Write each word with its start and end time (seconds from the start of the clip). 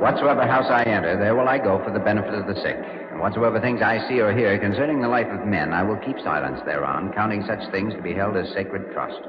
Whatsoever 0.00 0.42
house 0.46 0.66
I 0.68 0.82
enter, 0.82 1.16
there 1.18 1.34
will 1.34 1.48
I 1.48 1.58
go 1.58 1.82
for 1.84 1.90
the 1.92 2.00
benefit 2.00 2.34
of 2.34 2.46
the 2.46 2.54
sick. 2.60 2.76
And 3.10 3.20
whatsoever 3.20 3.60
things 3.60 3.80
I 3.80 4.06
see 4.08 4.20
or 4.20 4.34
hear 4.36 4.58
concerning 4.58 5.00
the 5.00 5.08
life 5.08 5.28
of 5.30 5.46
men, 5.46 5.72
I 5.72 5.82
will 5.82 5.96
keep 5.96 6.18
silence 6.24 6.60
thereon, 6.66 7.12
counting 7.14 7.44
such 7.46 7.62
things 7.70 7.94
to 7.94 8.02
be 8.02 8.12
held 8.12 8.36
as 8.36 8.52
sacred 8.52 8.92
trust. 8.92 9.22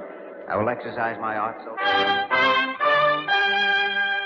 I 0.50 0.58
will 0.58 0.68
exercise 0.70 1.18
my 1.22 1.38
art 1.38 1.58
so. 1.64 1.76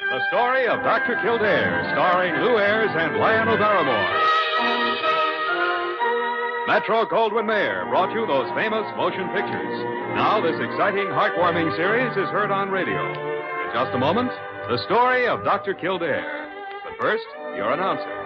The 0.10 0.22
story 0.32 0.67
of 0.67 0.80
Dr. 0.82 1.20
Kildare, 1.22 1.92
starring 1.94 2.34
Lew 2.42 2.58
Ayres 2.58 2.92
and 2.95 3.20
Lionel 3.20 3.58
Barrymore. 3.58 4.10
Metro 6.67 7.06
Goldwyn 7.06 7.45
Mayer 7.45 7.86
brought 7.90 8.14
you 8.14 8.26
those 8.26 8.50
famous 8.56 8.88
motion 8.95 9.28
pictures. 9.36 9.76
Now, 10.16 10.40
this 10.42 10.60
exciting, 10.60 11.08
heartwarming 11.14 11.76
series 11.76 12.12
is 12.17 12.30
heard 12.30 12.50
on 12.50 12.72
radio. 12.72 13.06
In 13.12 13.73
just 13.73 13.94
a 13.94 14.00
moment, 14.00 14.32
the 14.70 14.78
story 14.86 15.28
of 15.28 15.44
Dr. 15.44 15.73
Kildare. 15.73 16.48
But 16.84 16.94
first, 17.02 17.25
your 17.56 17.73
announcer. 17.73 18.19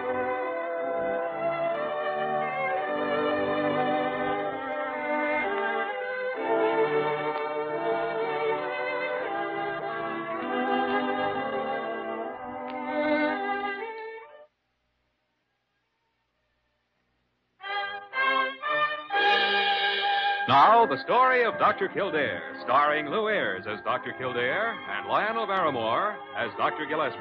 Now, 20.84 20.90
the 20.94 21.02
story 21.02 21.44
of 21.46 21.58
Dr. 21.58 21.88
Kildare, 21.88 22.42
starring 22.62 23.06
Lew 23.06 23.30
Ayres 23.30 23.64
as 23.66 23.78
Dr. 23.84 24.12
Kildare 24.18 24.76
and 24.90 25.08
Lionel 25.08 25.46
Barrymore 25.46 26.14
as 26.36 26.50
Dr. 26.58 26.84
Gillespie. 26.84 27.16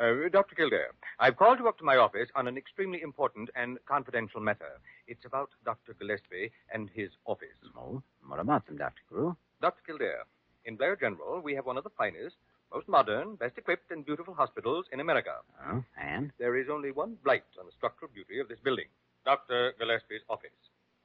Uh, 0.00 0.30
Dr. 0.32 0.54
Kildare, 0.54 0.92
I've 1.18 1.36
called 1.36 1.58
you 1.58 1.68
up 1.68 1.76
to 1.76 1.84
my 1.84 1.96
office 1.96 2.30
on 2.34 2.48
an 2.48 2.56
extremely 2.56 3.02
important 3.02 3.50
and 3.54 3.76
confidential 3.84 4.40
matter. 4.40 4.80
It's 5.06 5.26
about 5.26 5.50
Dr. 5.62 5.94
Gillespie 6.00 6.50
and 6.72 6.88
his 6.94 7.10
office. 7.26 7.60
Oh, 7.76 8.02
what 8.26 8.40
about 8.40 8.64
them, 8.64 8.78
Dr. 8.78 9.02
Carew? 9.10 9.36
Dr. 9.60 9.82
Kildare, 9.86 10.24
in 10.64 10.76
Blair 10.76 10.96
General, 10.96 11.42
we 11.42 11.54
have 11.54 11.66
one 11.66 11.76
of 11.76 11.84
the 11.84 11.90
finest, 11.98 12.36
most 12.72 12.88
modern, 12.88 13.36
best 13.36 13.58
equipped, 13.58 13.90
and 13.90 14.06
beautiful 14.06 14.34
hospitals 14.34 14.86
in 14.92 15.00
America. 15.00 15.34
Oh, 15.66 15.84
and? 16.00 16.32
There 16.38 16.56
is 16.56 16.68
only 16.70 16.92
one 16.92 17.16
blight 17.24 17.44
on 17.58 17.66
the 17.66 17.72
structural 17.76 18.10
beauty 18.12 18.38
of 18.38 18.48
this 18.48 18.58
building 18.62 18.86
Dr. 19.24 19.74
Gillespie's 19.78 20.22
office. 20.28 20.50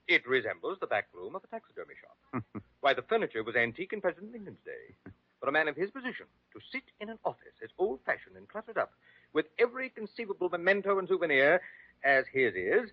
It 0.08 0.28
resembles 0.28 0.78
the 0.80 0.88
back 0.88 1.08
room 1.14 1.36
of 1.36 1.44
a 1.44 1.48
taxidermy 1.48 1.96
shop. 2.00 2.44
Why, 2.82 2.94
the 2.94 3.02
furniture 3.02 3.44
was 3.44 3.56
antique 3.56 3.94
in 3.94 4.02
President 4.02 4.32
Lincoln's 4.32 4.60
day. 4.64 5.12
For 5.40 5.50
a 5.50 5.52
man 5.52 5.68
of 5.68 5.76
his 5.76 5.92
position 5.92 6.28
to 6.54 6.60
sit 6.72 6.84
in 7.00 7.10
an 7.10 7.20
office 7.26 7.58
as 7.64 7.70
old 7.78 8.00
fashioned 8.06 8.38
and 8.38 8.48
cluttered 8.48 8.78
up 8.78 8.94
with 9.34 9.48
every 9.60 9.90
conceivable 9.90 10.50
memento 10.50 10.98
and 11.00 11.08
souvenir 11.08 11.62
as 12.04 12.26
his 12.32 12.54
is, 12.56 12.90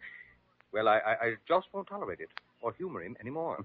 well, 0.73 0.89
I, 0.89 0.99
I, 0.99 1.13
I 1.13 1.35
just 1.47 1.69
won't 1.73 1.89
tolerate 1.89 2.21
it 2.21 2.31
or 2.63 2.73
humor 2.73 3.03
him 3.03 3.17
anymore. 3.21 3.65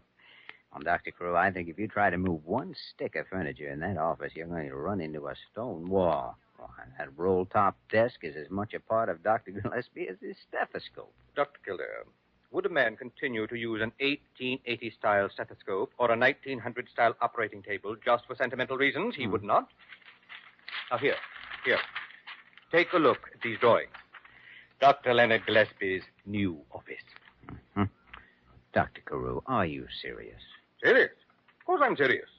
Well, 0.72 0.81
Dr. 0.83 1.11
Carew, 1.11 1.35
I 1.35 1.51
think 1.51 1.69
if 1.69 1.79
you 1.79 1.88
try 1.88 2.09
to 2.09 2.17
move 2.17 2.45
one 2.45 2.75
stick 2.94 3.16
of 3.16 3.28
furniture 3.28 3.69
in 3.69 3.79
that 3.79 3.97
office, 3.97 4.33
you're 4.35 4.47
going 4.47 4.69
to 4.69 4.75
run 4.75 5.01
into 5.01 5.28
a 5.28 5.33
stone 5.51 5.89
wall. 5.89 6.38
Why, 6.57 6.67
that 6.97 7.09
roll 7.16 7.45
top 7.45 7.78
desk 7.91 8.19
is 8.23 8.35
as 8.35 8.50
much 8.50 8.73
a 8.73 8.79
part 8.79 9.09
of 9.09 9.23
Dr. 9.23 9.51
Gillespie 9.61 10.07
as 10.09 10.17
his 10.22 10.35
stethoscope. 10.47 11.13
Dr. 11.35 11.59
Kildare, 11.63 12.05
would 12.51 12.66
a 12.66 12.69
man 12.69 12.95
continue 12.95 13.45
to 13.47 13.55
use 13.55 13.81
an 13.81 13.91
1880 14.00 14.91
style 14.97 15.29
stethoscope 15.31 15.91
or 15.97 16.11
a 16.11 16.17
1900 16.17 16.89
style 16.89 17.16
operating 17.22 17.61
table 17.61 17.95
just 18.03 18.25
for 18.25 18.35
sentimental 18.35 18.78
reasons? 18.78 19.16
He 19.16 19.25
hmm. 19.25 19.31
would 19.31 19.44
not. 19.44 19.67
Now, 20.91 20.97
here, 20.97 21.16
here. 21.66 21.79
Take 22.72 22.94
a 22.94 22.97
look 22.97 23.19
at 23.34 23.41
these 23.41 23.59
drawings. 23.59 23.91
Dr. 24.79 25.13
Leonard 25.13 25.45
Gillespie's 25.45 26.03
new 26.25 26.59
office. 26.72 26.95
Hmm. 27.75 27.84
Dr. 28.73 29.01
Carew, 29.01 29.41
are 29.47 29.66
you 29.66 29.85
serious? 30.01 30.41
Serious? 30.84 31.12
Of 31.60 31.66
course 31.66 31.82
I'm 31.84 31.96
serious. 31.98 32.30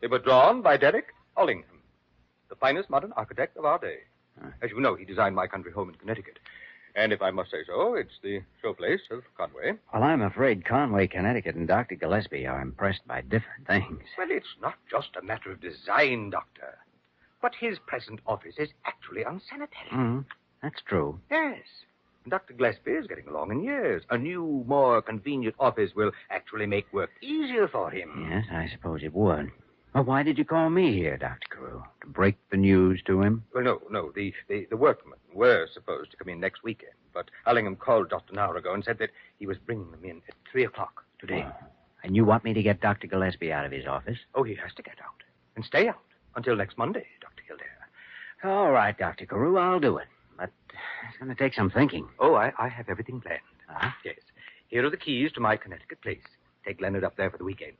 They 0.00 0.06
were 0.08 0.18
drawn 0.18 0.62
by 0.62 0.76
Derek 0.76 1.06
Ollingham, 1.36 1.80
the 2.48 2.56
finest 2.56 2.90
modern 2.90 3.12
architect 3.12 3.56
of 3.56 3.64
our 3.64 3.78
day. 3.78 3.98
As 4.60 4.70
you 4.70 4.80
know, 4.80 4.94
he 4.94 5.04
designed 5.06 5.34
my 5.34 5.46
country 5.46 5.72
home 5.72 5.88
in 5.88 5.94
Connecticut. 5.94 6.38
And 6.94 7.12
if 7.12 7.20
I 7.22 7.30
must 7.30 7.50
say 7.50 7.58
so, 7.66 7.94
it's 7.94 8.18
the 8.22 8.40
showplace 8.62 9.10
of 9.10 9.22
Conway. 9.36 9.72
Well, 9.92 10.02
I'm 10.02 10.22
afraid 10.22 10.64
Conway, 10.64 11.06
Connecticut, 11.06 11.54
and 11.54 11.66
Dr. 11.68 11.94
Gillespie 11.94 12.46
are 12.46 12.60
impressed 12.60 13.06
by 13.06 13.20
different 13.22 13.66
things. 13.66 14.02
Well, 14.16 14.28
it's 14.30 14.56
not 14.60 14.74
just 14.90 15.08
a 15.16 15.24
matter 15.24 15.50
of 15.52 15.60
design, 15.60 16.30
Doctor. 16.30 16.78
But 17.42 17.54
his 17.54 17.78
present 17.86 18.20
office 18.26 18.54
is 18.58 18.70
actually 18.86 19.22
unsanitary. 19.22 19.88
Hmm, 19.90 20.20
that's 20.62 20.80
true. 20.86 21.20
Yes. 21.30 21.60
Dr. 22.28 22.54
Gillespie 22.54 22.90
is 22.92 23.06
getting 23.06 23.28
along 23.28 23.52
in 23.52 23.62
years. 23.62 24.02
A 24.10 24.18
new, 24.18 24.64
more 24.66 25.00
convenient 25.00 25.54
office 25.60 25.92
will 25.94 26.10
actually 26.30 26.66
make 26.66 26.92
work 26.92 27.10
easier 27.22 27.68
for 27.68 27.90
him. 27.90 28.28
Yes, 28.30 28.46
I 28.50 28.68
suppose 28.72 29.02
it 29.02 29.14
would. 29.14 29.50
Well, 29.94 30.04
why 30.04 30.22
did 30.22 30.36
you 30.36 30.44
call 30.44 30.68
me 30.68 30.92
here, 30.92 31.16
Dr. 31.16 31.48
Carew? 31.50 31.82
To 32.02 32.06
break 32.08 32.36
the 32.50 32.56
news 32.56 33.00
to 33.06 33.22
him? 33.22 33.44
Well, 33.54 33.64
no, 33.64 33.80
no. 33.90 34.12
The, 34.14 34.32
the, 34.48 34.66
the 34.68 34.76
workmen 34.76 35.18
were 35.32 35.66
supposed 35.72 36.10
to 36.10 36.16
come 36.16 36.28
in 36.28 36.40
next 36.40 36.62
weekend, 36.62 36.92
but 37.14 37.30
Allingham 37.46 37.76
called 37.76 38.10
just 38.10 38.24
an 38.30 38.38
hour 38.38 38.56
ago 38.56 38.74
and 38.74 38.84
said 38.84 38.98
that 38.98 39.10
he 39.38 39.46
was 39.46 39.56
bringing 39.64 39.90
them 39.90 40.04
in 40.04 40.16
at 40.28 40.34
3 40.52 40.64
o'clock 40.64 41.04
today. 41.18 41.46
Oh. 41.46 41.66
And 42.02 42.14
you 42.14 42.24
want 42.24 42.44
me 42.44 42.52
to 42.52 42.62
get 42.62 42.80
Dr. 42.80 43.06
Gillespie 43.06 43.52
out 43.52 43.64
of 43.64 43.72
his 43.72 43.86
office? 43.86 44.18
Oh, 44.34 44.42
he 44.42 44.54
has 44.56 44.74
to 44.76 44.82
get 44.82 44.96
out 45.02 45.22
and 45.54 45.64
stay 45.64 45.88
out 45.88 46.02
until 46.34 46.56
next 46.56 46.76
Monday, 46.76 47.06
Dr. 47.20 47.42
Kildare. 47.46 47.88
All 48.44 48.70
right, 48.70 48.96
Dr. 48.96 49.26
Carew, 49.26 49.56
I'll 49.56 49.80
do 49.80 49.96
it. 49.96 50.06
But 50.38 50.50
it's 51.08 51.18
going 51.18 51.28
to 51.28 51.34
take 51.34 51.54
some 51.54 51.70
thinking. 51.70 52.08
Oh, 52.18 52.34
I, 52.34 52.52
I 52.58 52.68
have 52.68 52.88
everything 52.88 53.20
planned. 53.20 53.40
Huh? 53.68 53.90
Yes. 54.04 54.16
Here 54.68 54.84
are 54.84 54.90
the 54.90 54.96
keys 54.96 55.32
to 55.32 55.40
my 55.40 55.56
Connecticut 55.56 56.00
place. 56.02 56.18
Take 56.64 56.80
Leonard 56.80 57.04
up 57.04 57.16
there 57.16 57.30
for 57.30 57.38
the 57.38 57.44
weekend. 57.44 57.74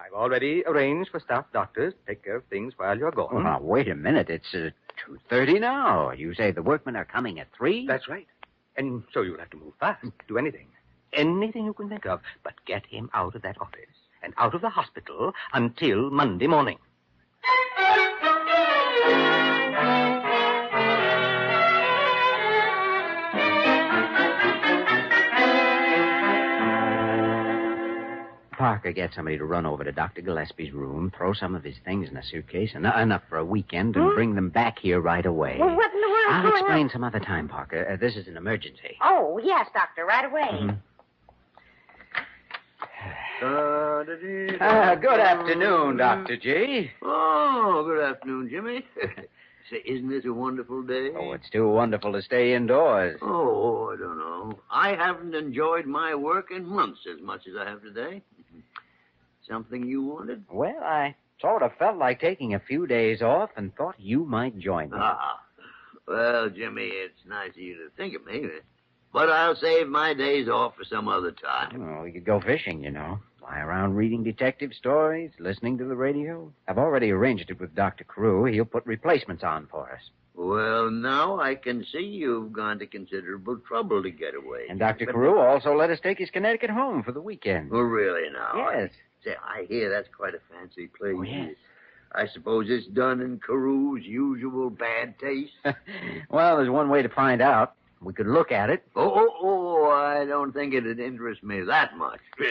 I've 0.00 0.12
already 0.14 0.64
arranged 0.66 1.10
for 1.10 1.20
staff 1.20 1.44
doctors 1.52 1.92
to 1.94 1.98
take 2.14 2.24
care 2.24 2.36
of 2.36 2.44
things 2.46 2.74
while 2.76 2.96
you're 2.98 3.10
gone. 3.12 3.28
Oh, 3.32 3.38
now, 3.38 3.60
wait 3.60 3.88
a 3.88 3.94
minute. 3.94 4.30
It's 4.30 4.52
uh, 4.54 4.70
2.30 5.30 5.60
now. 5.60 6.10
You 6.10 6.34
say 6.34 6.50
the 6.50 6.62
workmen 6.62 6.96
are 6.96 7.04
coming 7.04 7.38
at 7.38 7.48
3? 7.56 7.86
That's 7.86 8.08
right. 8.08 8.26
And 8.76 9.02
so 9.12 9.22
you'll 9.22 9.38
have 9.38 9.50
to 9.50 9.56
move 9.56 9.74
fast. 9.78 10.04
Do 10.28 10.38
anything. 10.38 10.66
Anything 11.12 11.66
you 11.66 11.72
can 11.74 11.88
think 11.88 12.06
of. 12.06 12.20
But 12.42 12.54
get 12.66 12.86
him 12.86 13.10
out 13.14 13.34
of 13.36 13.42
that 13.42 13.60
office. 13.60 13.78
and 14.22 14.32
out 14.38 14.54
of 14.54 14.60
the 14.60 14.70
hospital 14.70 15.32
until 15.52 16.10
Monday 16.10 16.46
morning. 16.46 16.78
Parker, 28.62 28.92
get 28.92 29.12
somebody 29.12 29.36
to 29.38 29.44
run 29.44 29.66
over 29.66 29.82
to 29.82 29.90
Dr. 29.90 30.22
Gillespie's 30.22 30.72
room, 30.72 31.10
throw 31.16 31.32
some 31.32 31.56
of 31.56 31.64
his 31.64 31.74
things 31.84 32.08
in 32.08 32.16
a 32.16 32.22
suitcase, 32.22 32.70
en- 32.76 32.86
enough 32.86 33.22
for 33.28 33.38
a 33.38 33.44
weekend, 33.44 33.96
and 33.96 34.14
bring 34.14 34.36
them 34.36 34.50
back 34.50 34.78
here 34.78 35.00
right 35.00 35.26
away. 35.26 35.56
Well, 35.58 35.74
what 35.74 35.92
in 35.92 36.00
the 36.00 36.06
world's 36.08 36.28
I'll 36.46 36.48
explain 36.52 36.84
on? 36.84 36.90
some 36.90 37.02
other 37.02 37.18
time, 37.18 37.48
Parker. 37.48 37.88
Uh, 37.90 37.96
this 37.96 38.14
is 38.14 38.28
an 38.28 38.36
emergency. 38.36 38.96
Oh, 39.02 39.40
yes, 39.42 39.66
Doctor, 39.74 40.04
right 40.06 40.24
away. 40.24 40.48
Mhm. 40.52 40.78
Uh, 43.42 44.04
Ah, 44.60 44.94
good 44.94 45.18
afternoon, 45.18 45.96
Dr. 45.96 46.36
G. 46.36 46.92
Oh, 47.02 47.82
good 47.84 48.00
afternoon, 48.00 48.48
Jimmy. 48.48 48.86
Say, 49.70 49.82
isn't 49.84 50.08
this 50.08 50.24
a 50.24 50.32
wonderful 50.32 50.82
day? 50.82 51.10
Oh, 51.16 51.32
it's 51.32 51.50
too 51.50 51.68
wonderful 51.68 52.12
to 52.12 52.22
stay 52.22 52.54
indoors. 52.54 53.18
Oh, 53.22 53.90
I 53.92 53.96
don't 53.96 54.18
know. 54.18 54.60
I 54.70 54.94
haven't 54.94 55.34
enjoyed 55.34 55.86
my 55.86 56.14
work 56.14 56.52
in 56.52 56.64
months 56.64 57.00
as 57.12 57.20
much 57.20 57.48
as 57.48 57.54
I 57.56 57.68
have 57.68 57.82
today. 57.82 58.22
Something 59.48 59.86
you 59.86 60.02
wanted? 60.04 60.44
Well, 60.50 60.78
I 60.82 61.14
sort 61.40 61.62
of 61.62 61.72
felt 61.78 61.96
like 61.96 62.20
taking 62.20 62.54
a 62.54 62.60
few 62.60 62.86
days 62.86 63.22
off 63.22 63.50
and 63.56 63.74
thought 63.74 63.96
you 63.98 64.24
might 64.24 64.58
join 64.58 64.90
me. 64.90 64.96
Ah. 65.00 65.40
Well, 66.06 66.48
Jimmy, 66.50 66.86
it's 66.88 67.24
nice 67.26 67.50
of 67.50 67.56
you 67.58 67.74
to 67.76 67.90
think 67.96 68.14
of 68.14 68.24
me, 68.26 68.44
but 69.12 69.28
I'll 69.30 69.56
save 69.56 69.88
my 69.88 70.14
days 70.14 70.48
off 70.48 70.74
for 70.76 70.84
some 70.84 71.08
other 71.08 71.30
time. 71.32 71.80
Oh, 71.98 72.02
we 72.02 72.12
could 72.12 72.24
go 72.24 72.40
fishing, 72.40 72.82
you 72.82 72.90
know. 72.90 73.20
Lie 73.40 73.60
around 73.60 73.94
reading 73.94 74.22
detective 74.22 74.72
stories, 74.72 75.30
listening 75.38 75.78
to 75.78 75.84
the 75.84 75.96
radio. 75.96 76.52
I've 76.68 76.78
already 76.78 77.10
arranged 77.10 77.50
it 77.50 77.60
with 77.60 77.74
Dr. 77.74 78.04
Carew. 78.04 78.44
He'll 78.44 78.64
put 78.64 78.86
replacements 78.86 79.42
on 79.42 79.66
for 79.66 79.90
us. 79.92 80.00
Well, 80.34 80.90
now 80.90 81.40
I 81.40 81.56
can 81.56 81.84
see 81.92 81.98
you've 82.04 82.52
gone 82.52 82.78
to 82.78 82.86
considerable 82.86 83.58
trouble 83.58 84.02
to 84.02 84.10
get 84.10 84.34
away. 84.34 84.66
And 84.70 84.78
Dr. 84.78 85.06
But- 85.06 85.14
Carew 85.14 85.38
also 85.38 85.74
let 85.76 85.90
us 85.90 85.98
take 86.00 86.18
his 86.18 86.30
Connecticut 86.30 86.70
home 86.70 87.02
for 87.02 87.12
the 87.12 87.20
weekend. 87.20 87.70
Oh, 87.72 87.80
really, 87.80 88.30
now? 88.32 88.52
Yes. 88.72 88.90
Say, 88.92 88.96
I 89.26 89.64
hear 89.68 89.90
that's 89.90 90.08
quite 90.14 90.34
a 90.34 90.40
fancy 90.50 90.88
place. 90.88 91.14
Oh, 91.16 91.22
yes. 91.22 91.54
I 92.14 92.26
suppose 92.32 92.66
it's 92.68 92.86
done 92.88 93.20
in 93.20 93.40
Carew's 93.40 94.04
usual 94.04 94.68
bad 94.68 95.18
taste. 95.18 95.52
well, 96.30 96.56
there's 96.56 96.68
one 96.68 96.90
way 96.90 97.02
to 97.02 97.08
find 97.08 97.40
out. 97.40 97.74
We 98.02 98.12
could 98.12 98.26
look 98.26 98.52
at 98.52 98.68
it. 98.68 98.84
oh, 98.96 99.12
oh, 99.14 99.38
oh, 99.42 99.90
I 99.90 100.24
don't 100.26 100.52
think 100.52 100.74
it'd 100.74 100.98
interest 100.98 101.42
me 101.42 101.62
that 101.62 101.96
much. 101.96 102.20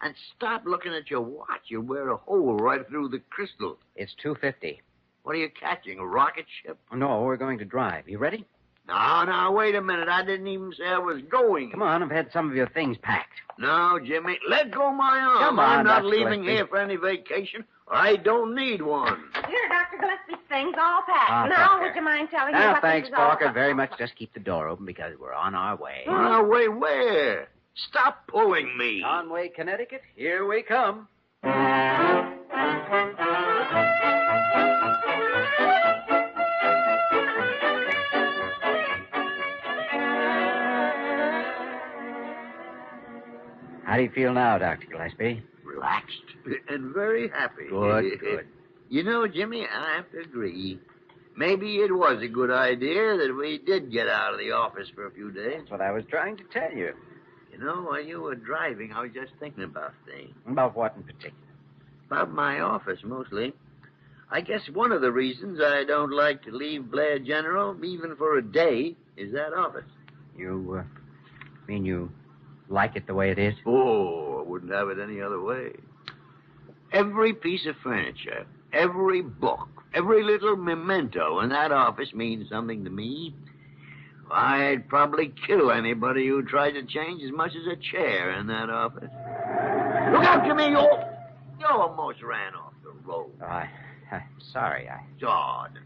And 0.00 0.14
stop 0.36 0.64
looking 0.66 0.92
at 0.92 1.10
your 1.10 1.22
watch. 1.22 1.62
You'll 1.68 1.84
wear 1.84 2.10
a 2.10 2.16
hole 2.18 2.56
right 2.56 2.86
through 2.88 3.08
the 3.08 3.22
crystal. 3.30 3.78
It's 3.96 4.12
250. 4.22 4.82
What 5.22 5.34
are 5.34 5.38
you 5.38 5.48
catching, 5.58 5.98
a 5.98 6.06
rocket 6.06 6.44
ship? 6.62 6.78
No, 6.92 7.22
we're 7.22 7.38
going 7.38 7.56
to 7.58 7.64
drive. 7.64 8.06
You 8.06 8.18
ready? 8.18 8.44
Now, 8.86 9.24
now, 9.24 9.50
wait 9.52 9.74
a 9.74 9.80
minute. 9.80 10.08
I 10.08 10.24
didn't 10.24 10.46
even 10.46 10.72
say 10.76 10.84
I 10.84 10.98
was 10.98 11.22
going. 11.30 11.70
Come 11.70 11.82
on, 11.82 12.02
I've 12.02 12.10
had 12.10 12.30
some 12.32 12.50
of 12.50 12.54
your 12.56 12.68
things 12.68 12.96
packed. 13.02 13.32
No, 13.58 13.98
Jimmy, 14.04 14.38
let 14.48 14.70
go 14.72 14.92
my 14.92 15.18
arm. 15.20 15.38
Come 15.38 15.58
on, 15.58 15.78
I'm 15.80 15.84
not 15.86 16.02
Dr. 16.02 16.08
leaving 16.08 16.42
Gillespie. 16.42 16.52
here 16.52 16.66
for 16.66 16.76
any 16.78 16.96
vacation. 16.96 17.64
I 17.90 18.16
don't 18.16 18.54
need 18.54 18.82
one. 18.82 19.24
Here, 19.48 19.68
Dr. 19.68 19.98
Gillespie's 20.00 20.46
things 20.48 20.74
all 20.78 21.00
packed. 21.06 21.30
Ah, 21.30 21.46
now, 21.48 21.68
Parker. 21.68 21.86
would 21.86 21.94
you 21.96 22.02
mind 22.02 22.28
telling 22.30 22.52
me 22.52 22.58
Now, 22.58 22.72
what 22.72 22.82
thanks, 22.82 23.08
this 23.08 23.12
is 23.14 23.18
all 23.18 23.26
Parker, 23.28 23.44
about? 23.46 23.54
very 23.54 23.74
much. 23.74 23.90
Just 23.98 24.16
keep 24.16 24.32
the 24.34 24.40
door 24.40 24.68
open 24.68 24.84
because 24.86 25.12
we're 25.20 25.32
on 25.34 25.54
our 25.54 25.76
way. 25.76 26.02
On 26.08 26.14
our 26.14 26.46
way 26.46 26.68
where? 26.68 27.48
Stop 27.88 28.26
pulling 28.28 28.76
me. 28.78 29.02
Conway, 29.02 29.48
Connecticut, 29.48 30.02
here 30.14 30.46
we 30.46 30.62
come. 30.62 31.08
How 43.94 43.98
do 43.98 44.02
you 44.06 44.10
feel 44.10 44.34
now, 44.34 44.58
Dr. 44.58 44.88
Gillespie? 44.88 45.40
Relaxed 45.62 46.10
and 46.68 46.92
very 46.92 47.28
happy. 47.28 47.68
Good, 47.70 48.18
good. 48.20 48.46
You 48.88 49.04
know, 49.04 49.28
Jimmy, 49.28 49.68
I 49.72 49.94
have 49.94 50.10
to 50.10 50.18
agree. 50.18 50.80
Maybe 51.36 51.76
it 51.76 51.94
was 51.94 52.20
a 52.20 52.26
good 52.26 52.50
idea 52.50 53.16
that 53.16 53.32
we 53.38 53.58
did 53.58 53.92
get 53.92 54.08
out 54.08 54.32
of 54.32 54.40
the 54.40 54.50
office 54.50 54.88
for 54.96 55.06
a 55.06 55.12
few 55.12 55.30
days. 55.30 55.58
That's 55.58 55.70
what 55.70 55.80
I 55.80 55.92
was 55.92 56.02
trying 56.10 56.36
to 56.38 56.42
tell 56.52 56.72
you. 56.72 56.92
You 57.52 57.58
know, 57.60 57.82
while 57.82 58.02
you 58.02 58.20
were 58.20 58.34
driving, 58.34 58.92
I 58.92 59.02
was 59.02 59.12
just 59.14 59.30
thinking 59.38 59.62
about 59.62 59.92
things. 60.04 60.34
About 60.48 60.76
what 60.76 60.96
in 60.96 61.04
particular? 61.04 61.36
About 62.08 62.32
my 62.32 62.58
office, 62.58 62.98
mostly. 63.04 63.52
I 64.28 64.40
guess 64.40 64.62
one 64.72 64.90
of 64.90 65.02
the 65.02 65.12
reasons 65.12 65.60
I 65.62 65.84
don't 65.84 66.10
like 66.10 66.42
to 66.46 66.50
leave 66.50 66.90
Blair 66.90 67.20
General, 67.20 67.76
even 67.84 68.16
for 68.16 68.38
a 68.38 68.42
day, 68.42 68.96
is 69.16 69.32
that 69.34 69.52
office. 69.52 69.84
You, 70.36 70.80
uh, 70.80 71.68
mean 71.68 71.84
you 71.84 72.10
like 72.68 72.96
it 72.96 73.06
the 73.06 73.14
way 73.14 73.30
it 73.30 73.38
is? 73.38 73.54
Oh, 73.66 74.40
I 74.40 74.48
wouldn't 74.48 74.72
have 74.72 74.88
it 74.88 74.98
any 74.98 75.20
other 75.20 75.40
way. 75.40 75.72
Every 76.92 77.32
piece 77.32 77.66
of 77.66 77.76
furniture, 77.82 78.46
every 78.72 79.22
book, 79.22 79.68
every 79.92 80.22
little 80.22 80.56
memento 80.56 81.40
in 81.40 81.48
that 81.50 81.72
office 81.72 82.12
means 82.14 82.48
something 82.48 82.84
to 82.84 82.90
me. 82.90 83.34
I'd 84.30 84.88
probably 84.88 85.32
kill 85.46 85.70
anybody 85.70 86.26
who 86.28 86.42
tried 86.42 86.72
to 86.72 86.82
change 86.82 87.22
as 87.22 87.30
much 87.32 87.52
as 87.54 87.66
a 87.66 87.76
chair 87.76 88.38
in 88.38 88.46
that 88.46 88.70
office. 88.70 89.10
Look 90.12 90.24
out, 90.24 90.44
Jimmy! 90.46 90.70
You, 90.70 90.88
you 91.60 91.66
almost 91.66 92.22
ran 92.22 92.54
off 92.54 92.72
the 92.82 92.90
road. 93.06 93.30
Oh, 93.42 93.44
I, 93.44 93.68
I'm 94.10 94.22
sorry. 94.52 94.88
I. 94.88 95.00
God, 95.20 95.78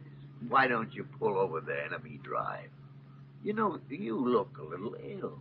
why 0.49 0.67
don't 0.69 0.93
you 0.95 1.05
pull 1.19 1.37
over 1.37 1.61
there 1.61 1.83
and 1.83 1.93
let 1.93 2.05
me 2.05 2.21
drive? 2.23 2.69
You 3.43 3.55
know, 3.55 3.79
you 3.89 4.17
look 4.17 4.59
a 4.59 4.65
little 4.65 4.95
ill. 5.21 5.39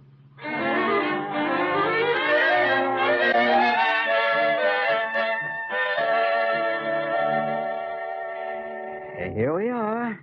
Here 9.37 9.53
we 9.53 9.69
are. 9.69 10.19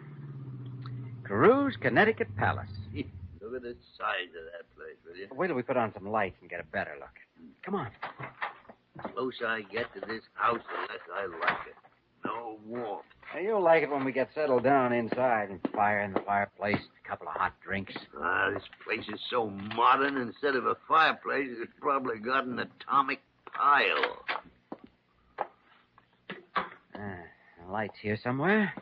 Carew's 1.25 1.77
Connecticut 1.81 2.27
Palace. 2.37 2.67
Look 2.93 3.55
at 3.55 3.63
the 3.63 3.77
size 3.97 4.35
of 4.37 4.45
that 4.51 4.75
place, 4.75 4.97
will 5.07 5.17
you? 5.17 5.29
Wait 5.33 5.47
till 5.47 5.55
we 5.55 5.63
put 5.63 5.77
on 5.77 5.95
some 5.95 6.11
lights 6.11 6.35
and 6.41 6.51
get 6.51 6.59
a 6.59 6.65
better 6.65 6.97
look. 6.99 7.15
Come 7.65 7.77
on. 7.77 7.93
The 8.97 9.09
closer 9.11 9.47
I 9.47 9.63
get 9.63 9.87
to 9.95 10.01
this 10.01 10.23
house, 10.35 10.59
the 10.59 10.93
less 10.93 11.01
I 11.15 11.27
like 11.27 11.67
it. 11.69 11.77
No 12.25 12.59
warmth. 12.67 13.05
You'll 13.41 13.63
like 13.63 13.83
it 13.83 13.91
when 13.91 14.05
we 14.05 14.13
get 14.13 14.29
settled 14.35 14.63
down 14.63 14.93
inside 14.93 15.51
and 15.51 15.61
fire 15.73 16.03
in 16.03 16.13
the 16.13 16.21
fireplace, 16.21 16.79
a 17.05 17.09
couple 17.09 17.27
of 17.29 17.35
hot 17.35 17.53
drinks. 17.63 17.93
Ah, 18.21 18.51
this 18.53 18.63
place 18.85 19.07
is 19.13 19.21
so 19.29 19.51
modern. 19.75 20.17
Instead 20.17 20.55
of 20.55 20.67
a 20.67 20.77
fireplace, 20.87 21.49
it's 21.61 21.73
probably 21.81 22.19
got 22.19 22.47
an 22.47 22.61
atomic 22.61 23.21
pile. 23.53 24.25
Ah, 26.97 27.25
the 27.65 27.73
lights 27.73 27.97
here 28.01 28.17
somewhere. 28.23 28.73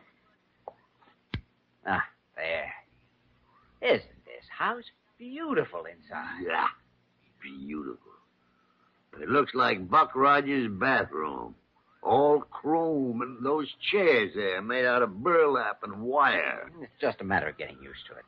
Ah, 1.86 2.04
there. 2.36 2.72
Isn't 3.80 4.24
this 4.26 4.44
house 4.56 4.84
beautiful 5.18 5.86
inside? 5.86 6.44
Yeah, 6.46 6.68
beautiful. 7.40 7.96
It 9.20 9.28
looks 9.28 9.54
like 9.54 9.88
Buck 9.90 10.14
Rogers' 10.14 10.70
bathroom. 10.70 11.54
All 12.02 12.40
chrome, 12.40 13.22
and 13.22 13.44
those 13.44 13.68
chairs 13.90 14.32
there 14.34 14.60
made 14.60 14.84
out 14.84 15.02
of 15.02 15.22
burlap 15.22 15.82
and 15.84 16.02
wire. 16.02 16.70
It's 16.80 17.00
just 17.00 17.20
a 17.20 17.24
matter 17.24 17.48
of 17.48 17.58
getting 17.58 17.80
used 17.82 18.06
to 18.08 18.16
it. 18.16 18.24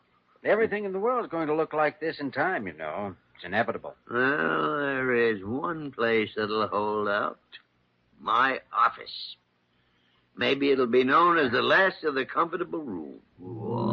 Everything 0.48 0.84
in 0.84 0.92
the 0.92 0.98
world's 0.98 1.30
going 1.30 1.48
to 1.48 1.54
look 1.54 1.72
like 1.72 2.00
this 2.00 2.20
in 2.20 2.30
time, 2.30 2.66
you 2.66 2.74
know. 2.74 3.16
It's 3.34 3.44
inevitable. 3.44 3.94
Well, 4.10 4.76
there 4.76 5.14
is 5.14 5.42
one 5.44 5.90
place 5.90 6.30
that'll 6.36 6.68
hold 6.68 7.08
out. 7.08 7.38
My 8.20 8.60
office. 8.72 9.36
Maybe 10.36 10.70
it'll 10.70 10.86
be 10.86 11.04
known 11.04 11.38
as 11.38 11.50
the 11.50 11.62
last 11.62 12.04
of 12.04 12.14
the 12.14 12.24
comfortable 12.24 12.82
room. 12.82 13.20
Whoa. 13.38 13.83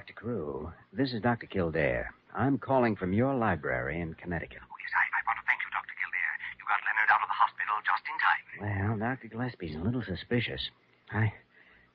Dr. 0.00 0.16
Carew, 0.16 0.72
this 0.96 1.12
is 1.12 1.20
Dr. 1.20 1.44
Kildare. 1.44 2.08
I'm 2.32 2.56
calling 2.56 2.96
from 2.96 3.12
your 3.12 3.36
library 3.36 4.00
in 4.00 4.16
Connecticut. 4.16 4.64
Oh, 4.64 4.78
yes, 4.80 4.92
I, 4.96 5.04
I 5.12 5.20
want 5.28 5.36
to 5.36 5.44
thank 5.44 5.60
you, 5.60 5.68
Dr. 5.76 5.92
Kildare. 6.00 6.34
You 6.56 6.64
got 6.64 6.80
Leonard 6.88 7.10
out 7.12 7.20
of 7.20 7.28
the 7.28 7.36
hospital 7.36 7.76
just 7.84 8.04
in 8.08 8.16
time. 8.16 8.44
Well, 8.64 8.92
Dr. 8.96 9.28
Gillespie's 9.28 9.76
a 9.76 9.84
little 9.84 10.00
suspicious. 10.00 10.72
I 11.12 11.28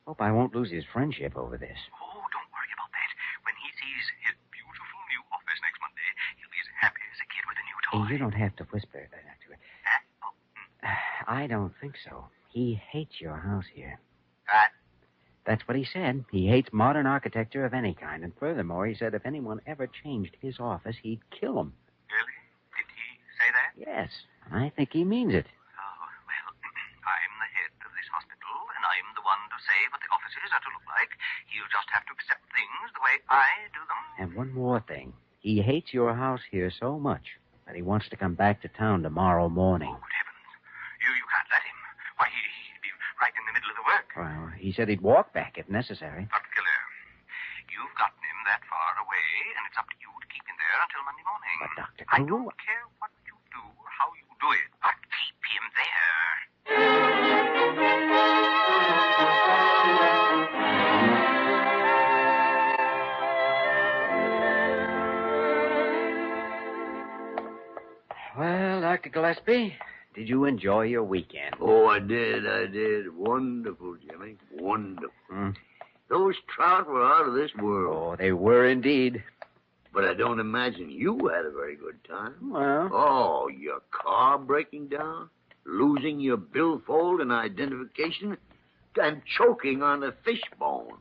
hope 0.06 0.22
I 0.22 0.30
won't 0.30 0.54
lose 0.54 0.70
his 0.70 0.86
friendship 0.94 1.34
over 1.34 1.58
this. 1.58 1.82
Oh, 1.98 2.22
don't 2.30 2.50
worry 2.54 2.70
about 2.78 2.94
that. 2.94 3.10
When 3.42 3.58
he 3.58 3.74
sees 3.74 4.06
his 4.22 4.38
beautiful 4.54 5.02
new 5.10 5.22
office 5.34 5.58
next 5.66 5.82
Monday, 5.82 6.10
he'll 6.38 6.54
be 6.54 6.62
as 6.62 6.70
happy 6.78 7.02
as 7.10 7.18
a 7.18 7.28
kid 7.34 7.44
with 7.50 7.58
a 7.58 7.66
new 7.66 7.78
toy. 7.90 8.06
you 8.14 8.22
don't 8.22 8.38
have 8.38 8.54
to 8.62 8.70
whisper, 8.70 9.02
Dr. 9.10 9.50
Huh? 9.82 10.30
Oh, 10.30 10.34
mm. 10.54 10.94
I 11.42 11.50
don't 11.50 11.74
think 11.82 11.98
so. 12.06 12.30
He 12.54 12.78
hates 12.78 13.18
your 13.18 13.42
house 13.42 13.66
here. 13.74 13.98
That's 15.46 15.62
what 15.68 15.78
he 15.78 15.86
said. 15.86 16.26
He 16.32 16.48
hates 16.48 16.74
modern 16.74 17.06
architecture 17.06 17.66
of 17.66 17.74
any 17.74 17.94
kind. 17.94 18.24
And 18.24 18.34
furthermore, 18.40 18.88
he 18.88 18.96
said 18.96 19.14
if 19.14 19.26
anyone 19.26 19.62
ever 19.68 19.86
changed 19.86 20.36
his 20.42 20.60
office, 20.60 20.98
he'd 21.02 21.22
kill 21.30 21.62
him. 21.62 21.74
Really? 22.10 22.38
Did 22.74 22.90
he 22.90 23.08
say 23.38 23.50
that? 23.54 23.72
Yes, 23.78 24.10
I 24.50 24.74
think 24.76 24.90
he 24.92 25.06
means 25.06 25.38
it. 25.38 25.46
Oh, 25.46 26.02
well, 26.26 26.50
I'm 27.14 27.34
the 27.38 27.52
head 27.54 27.74
of 27.86 27.94
this 27.94 28.10
hospital, 28.10 28.58
and 28.74 28.84
I'm 28.90 29.10
the 29.14 29.22
one 29.22 29.38
to 29.54 29.58
say 29.70 29.80
what 29.94 30.02
the 30.02 30.10
offices 30.10 30.50
are 30.50 30.64
to 30.66 30.72
look 30.74 30.88
like. 30.90 31.14
He'll 31.54 31.70
just 31.70 31.90
have 31.94 32.10
to 32.10 32.14
accept 32.18 32.42
things 32.50 32.90
the 32.98 33.06
way 33.06 33.16
I 33.30 33.70
do 33.70 33.82
them. 33.86 34.02
And 34.18 34.30
one 34.34 34.50
more 34.50 34.82
thing. 34.82 35.14
He 35.46 35.62
hates 35.62 35.94
your 35.94 36.18
house 36.18 36.42
here 36.50 36.74
so 36.74 36.98
much 36.98 37.38
that 37.70 37.78
he 37.78 37.86
wants 37.86 38.10
to 38.10 38.18
come 38.18 38.34
back 38.34 38.66
to 38.66 38.70
town 38.74 39.06
tomorrow 39.06 39.46
morning. 39.46 39.94
Oh, 39.94 40.02
good 40.02 40.18
heavens. 40.18 40.50
You, 41.06 41.10
you 41.14 41.28
can't 41.30 41.50
let 41.54 41.62
him. 41.62 41.78
Why, 42.18 42.34
he, 42.34 42.42
he'd 42.66 42.82
be 42.82 42.90
right 43.22 43.34
in 43.38 43.46
the 43.46 43.56
middle 44.16 44.28
of 44.28 44.36
the 44.36 44.42
work. 44.42 44.52
Well, 44.52 44.52
he 44.58 44.72
said 44.72 44.90
he'd 44.90 45.02
walk 45.02 45.34
back 45.34 45.58
if 45.58 45.68
necessary. 45.70 46.28
Dr. 46.32 46.52
Killer, 46.56 46.80
you've 47.72 47.96
gotten 48.00 48.22
him 48.24 48.40
that 48.48 48.62
far 48.70 48.96
away, 49.04 49.28
and 49.58 49.68
it's 49.68 49.78
up 49.78 49.88
to 49.90 49.96
you 50.00 50.08
to 50.08 50.28
keep 50.32 50.46
him 50.48 50.56
there 50.56 50.80
until 50.80 51.04
Monday 51.04 51.26
morning. 51.28 51.56
But, 51.60 51.76
Dr. 51.76 52.06
I 52.12 52.20
don't 52.24 52.56
care 52.58 52.88
what 53.00 53.12
you 53.28 53.36
do 53.52 53.60
or 53.60 53.88
how 53.92 54.12
you 54.16 54.28
do 54.40 54.52
it, 54.56 54.72
but 54.82 54.96
keep 55.12 55.36
him 55.44 55.64
there. 55.76 57.36
Well, 68.38 68.82
Dr. 68.82 69.10
Gillespie, 69.10 69.76
did 70.16 70.30
you 70.30 70.46
enjoy 70.46 70.84
your 70.84 71.04
weekend? 71.04 71.56
Oh, 71.60 71.88
I 71.88 72.00
did, 72.00 72.48
I 72.48 72.66
did. 72.68 73.16
Wonderful, 73.16 73.98
Jimmy. 74.10 74.38
Wonderful. 74.52 75.10
Hmm. 75.30 75.50
Those 76.10 76.36
trout 76.56 76.88
were 76.88 77.04
out 77.04 77.28
of 77.28 77.34
this 77.34 77.52
world. 77.56 78.14
Oh, 78.14 78.16
they 78.16 78.32
were 78.32 78.68
indeed. 78.68 79.24
But 79.94 80.06
I 80.06 80.14
don't 80.14 80.40
imagine 80.40 80.90
you 80.90 81.18
had 81.34 81.46
a 81.46 81.52
very 81.52 81.76
good 81.76 81.98
time. 82.08 82.34
Well, 82.52 82.90
Oh, 82.94 83.48
your 83.48 83.80
car 83.92 84.38
breaking 84.38 84.90
down, 84.90 85.30
losing 85.66 86.20
your 86.20 86.38
billfold 86.38 87.22
and 87.22 87.32
identification, 87.32 88.38
and 89.02 89.22
choking 89.38 89.82
on 89.84 90.04
a 90.04 90.14
fishbone. 90.24 90.98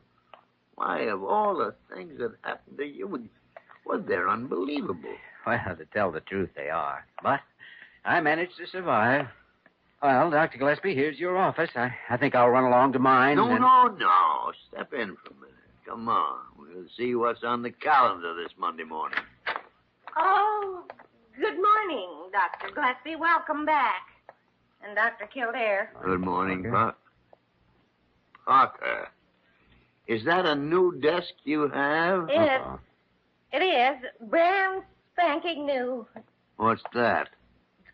Why, 0.75 1.01
of 1.01 1.23
all 1.23 1.57
the 1.57 1.75
things 1.93 2.13
that 2.19 2.31
happened 2.41 2.77
to 2.77 2.85
you, 2.85 3.29
well, 3.85 4.01
they're 4.05 4.29
unbelievable. 4.29 5.13
well, 5.45 5.59
to 5.77 5.85
tell 5.93 6.11
the 6.11 6.21
truth, 6.21 6.49
they 6.55 6.69
are. 6.69 7.05
But 7.21 7.41
I 8.05 8.21
managed 8.21 8.57
to 8.57 8.67
survive. 8.67 9.27
Well, 10.01 10.29
Dr. 10.29 10.57
Gillespie, 10.59 10.93
here's 10.93 11.17
your 11.17 11.37
office. 11.37 11.71
I, 11.75 11.91
I 12.09 12.17
think 12.17 12.35
I'll 12.35 12.49
run 12.49 12.65
along 12.65 12.93
to 12.93 12.99
mine. 12.99 13.37
No, 13.37 13.49
and- 13.49 13.61
no, 13.61 13.87
no. 13.87 14.51
Step 14.69 14.93
in 14.93 15.15
for 15.23 15.31
a 15.31 15.35
minute. 15.35 15.55
Come 15.87 16.07
on. 16.09 16.39
We'll 16.57 16.85
see 16.97 17.15
what's 17.15 17.43
on 17.43 17.61
the 17.63 17.71
calendar 17.71 18.35
this 18.35 18.51
Monday 18.57 18.83
morning. 18.83 19.19
Oh, 20.17 20.83
good 21.39 21.55
morning, 21.55 22.09
Dr. 22.31 22.73
Gillespie. 22.73 23.15
Welcome 23.15 23.65
back. 23.65 24.01
And 24.85 24.95
Dr. 24.95 25.25
Kildare. 25.33 25.91
Good 26.03 26.19
morning, 26.21 26.63
Parker. 26.69 26.95
Parker. 28.45 28.77
Parker. 28.79 29.07
Is 30.07 30.23
that 30.25 30.45
a 30.45 30.53
new 30.55 30.99
desk 31.01 31.33
you 31.43 31.67
have? 31.69 32.29
It, 32.29 32.37
Uh-oh. 32.37 32.79
it 33.51 33.57
is 33.63 34.29
brand 34.29 34.83
spanking 35.13 35.65
new. 35.65 36.05
What's 36.57 36.83
that? 36.93 37.29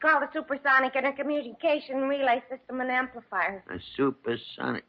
It's 0.01 0.09
called 0.09 0.23
a 0.23 0.29
supersonic 0.33 0.93
intercommunication 0.93 2.09
relay 2.09 2.41
system 2.49 2.81
and 2.81 2.89
amplifier. 2.89 3.63
A 3.69 3.77
supersonic. 3.95 4.83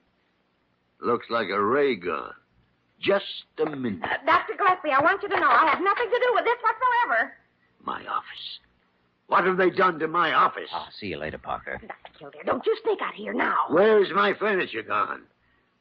Looks 1.00 1.26
like 1.28 1.48
a 1.50 1.60
ray 1.62 1.96
gun. 1.96 2.30
Just 2.98 3.44
a 3.58 3.68
minute. 3.68 4.00
Uh, 4.02 4.16
Dr. 4.24 4.54
Gillespie, 4.56 4.90
I 4.90 5.02
want 5.02 5.22
you 5.22 5.28
to 5.28 5.38
know 5.38 5.50
I 5.50 5.66
have 5.66 5.82
nothing 5.82 6.08
to 6.08 6.18
do 6.18 6.32
with 6.34 6.44
this 6.44 6.56
whatsoever. 6.62 7.32
My 7.84 8.00
office. 8.06 8.58
What 9.26 9.44
have 9.44 9.58
they 9.58 9.68
done 9.68 9.98
to 9.98 10.08
my 10.08 10.32
office? 10.32 10.70
I'll 10.72 10.88
see 10.98 11.08
you 11.08 11.18
later, 11.18 11.36
Parker. 11.38 11.78
Dr. 11.86 12.18
Kildare, 12.18 12.44
don't 12.46 12.64
you 12.64 12.74
sneak 12.82 13.00
out 13.02 13.10
of 13.10 13.16
here 13.16 13.34
now. 13.34 13.56
Where's 13.68 14.08
my 14.14 14.32
furniture 14.32 14.82
gone? 14.82 15.24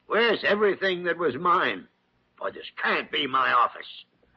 Where's 0.08 0.44
everything 0.46 1.06
that 1.06 1.18
was 1.18 1.36
mine? 1.36 1.88
Boy, 2.38 2.52
this 2.52 2.66
can't 2.84 3.10
be 3.10 3.28
my 3.28 3.54
office. 3.54 3.88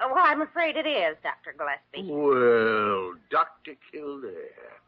Oh, 0.00 0.12
well, 0.14 0.24
I'm 0.24 0.42
afraid 0.42 0.76
it 0.76 0.86
is, 0.86 1.16
Dr. 1.24 1.56
Gillespie. 1.58 2.12
Well, 2.12 3.14
Dr. 3.30 3.72
Kildare. 3.90 4.82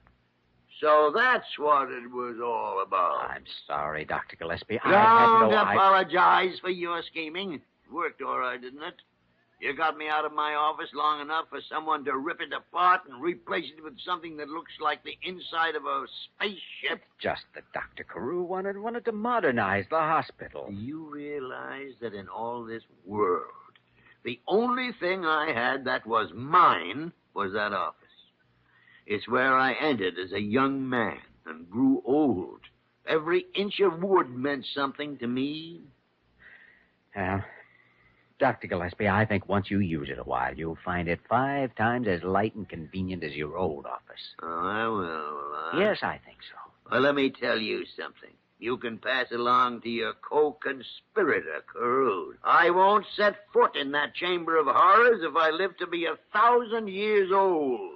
So 0.81 1.11
that's 1.15 1.47
what 1.59 1.91
it 1.91 2.11
was 2.11 2.37
all 2.43 2.83
about. 2.87 3.31
I'm 3.31 3.45
sorry, 3.67 4.05
Dr. 4.05 4.37
Gillespie. 4.37 4.79
I 4.85 4.89
had 4.91 5.41
Don't 5.41 5.51
no 5.51 5.63
apologize 5.63 6.59
for 6.61 6.71
your 6.71 7.03
scheming. 7.11 7.63
Worked 7.91 8.21
all 8.21 8.39
right, 8.39 8.61
didn't 8.61 8.83
it? 8.83 8.95
You 9.59 9.75
got 9.75 9.97
me 9.97 10.07
out 10.07 10.27
of 10.27 10.35
my 10.35 10.53
office 10.53 10.91
long 10.93 11.23
enough 11.23 11.47
for 11.49 11.61
someone 11.71 12.05
to 12.05 12.19
rip 12.19 12.43
it 12.43 12.53
apart 12.53 13.03
and 13.09 13.23
replace 13.23 13.65
it 13.75 13.83
with 13.83 13.95
something 14.05 14.37
that 14.37 14.49
looks 14.49 14.73
like 14.83 15.03
the 15.03 15.17
inside 15.23 15.77
of 15.77 15.87
a 15.87 16.05
spaceship. 16.25 17.03
Just 17.19 17.45
that 17.55 17.65
Dr. 17.73 18.05
Carew 18.05 18.43
wanted, 18.43 18.77
wanted 18.77 19.07
to 19.07 19.13
modernize 19.13 19.87
the 19.89 19.97
hospital. 19.97 20.67
Do 20.69 20.75
you 20.75 21.09
realize 21.11 21.95
that 22.03 22.13
in 22.13 22.29
all 22.29 22.65
this 22.65 22.83
world, 23.07 23.51
the 24.25 24.39
only 24.47 24.91
thing 25.01 25.25
I 25.25 25.53
had 25.55 25.87
that 25.87 26.07
was 26.07 26.31
mine 26.35 27.13
was 27.33 27.55
that 27.55 27.73
office? 27.73 28.06
It's 29.07 29.29
where 29.29 29.57
I 29.57 29.73
entered 29.75 30.19
as 30.19 30.33
a 30.33 30.41
young 30.41 30.89
man 30.89 31.19
and 31.47 31.71
grew 31.71 32.03
old. 32.05 32.61
Every 33.07 33.47
inch 33.55 33.79
of 33.81 34.03
wood 34.03 34.31
meant 34.31 34.67
something 34.75 35.17
to 35.19 35.27
me. 35.29 35.83
Well, 37.15 37.45
Dr. 38.39 38.67
Gillespie, 38.67 39.09
I 39.09 39.25
think 39.25 39.49
once 39.49 39.71
you 39.71 39.79
use 39.79 40.09
it 40.11 40.19
a 40.19 40.25
while, 40.25 40.55
you'll 40.55 40.79
find 40.85 41.09
it 41.09 41.21
five 41.29 41.75
times 41.77 42.07
as 42.09 42.23
light 42.23 42.55
and 42.55 42.69
convenient 42.69 43.23
as 43.25 43.33
your 43.35 43.57
old 43.57 43.87
office. 43.87 44.35
Oh, 44.43 44.67
I 44.67 44.87
will. 44.89 45.79
uh, 45.79 45.81
Yes, 45.81 45.99
I 46.03 46.21
think 46.25 46.39
so. 46.43 46.59
Well, 46.91 47.01
let 47.01 47.15
me 47.15 47.31
tell 47.31 47.59
you 47.59 47.85
something. 47.99 48.31
You 48.59 48.77
can 48.77 48.99
pass 48.99 49.31
along 49.33 49.83
to 49.83 49.89
your 49.89 50.15
co-conspirator, 50.15 51.63
Carew. 51.73 52.35
I 52.45 52.71
won't 52.71 53.07
set 53.17 53.37
foot 53.53 53.77
in 53.77 53.93
that 53.93 54.15
chamber 54.15 54.57
of 54.57 54.67
horrors 54.67 55.23
if 55.23 55.35
I 55.37 55.51
live 55.51 55.77
to 55.79 55.87
be 55.87 56.07
a 56.07 56.17
thousand 56.33 56.89
years 56.89 57.31
old. 57.33 57.96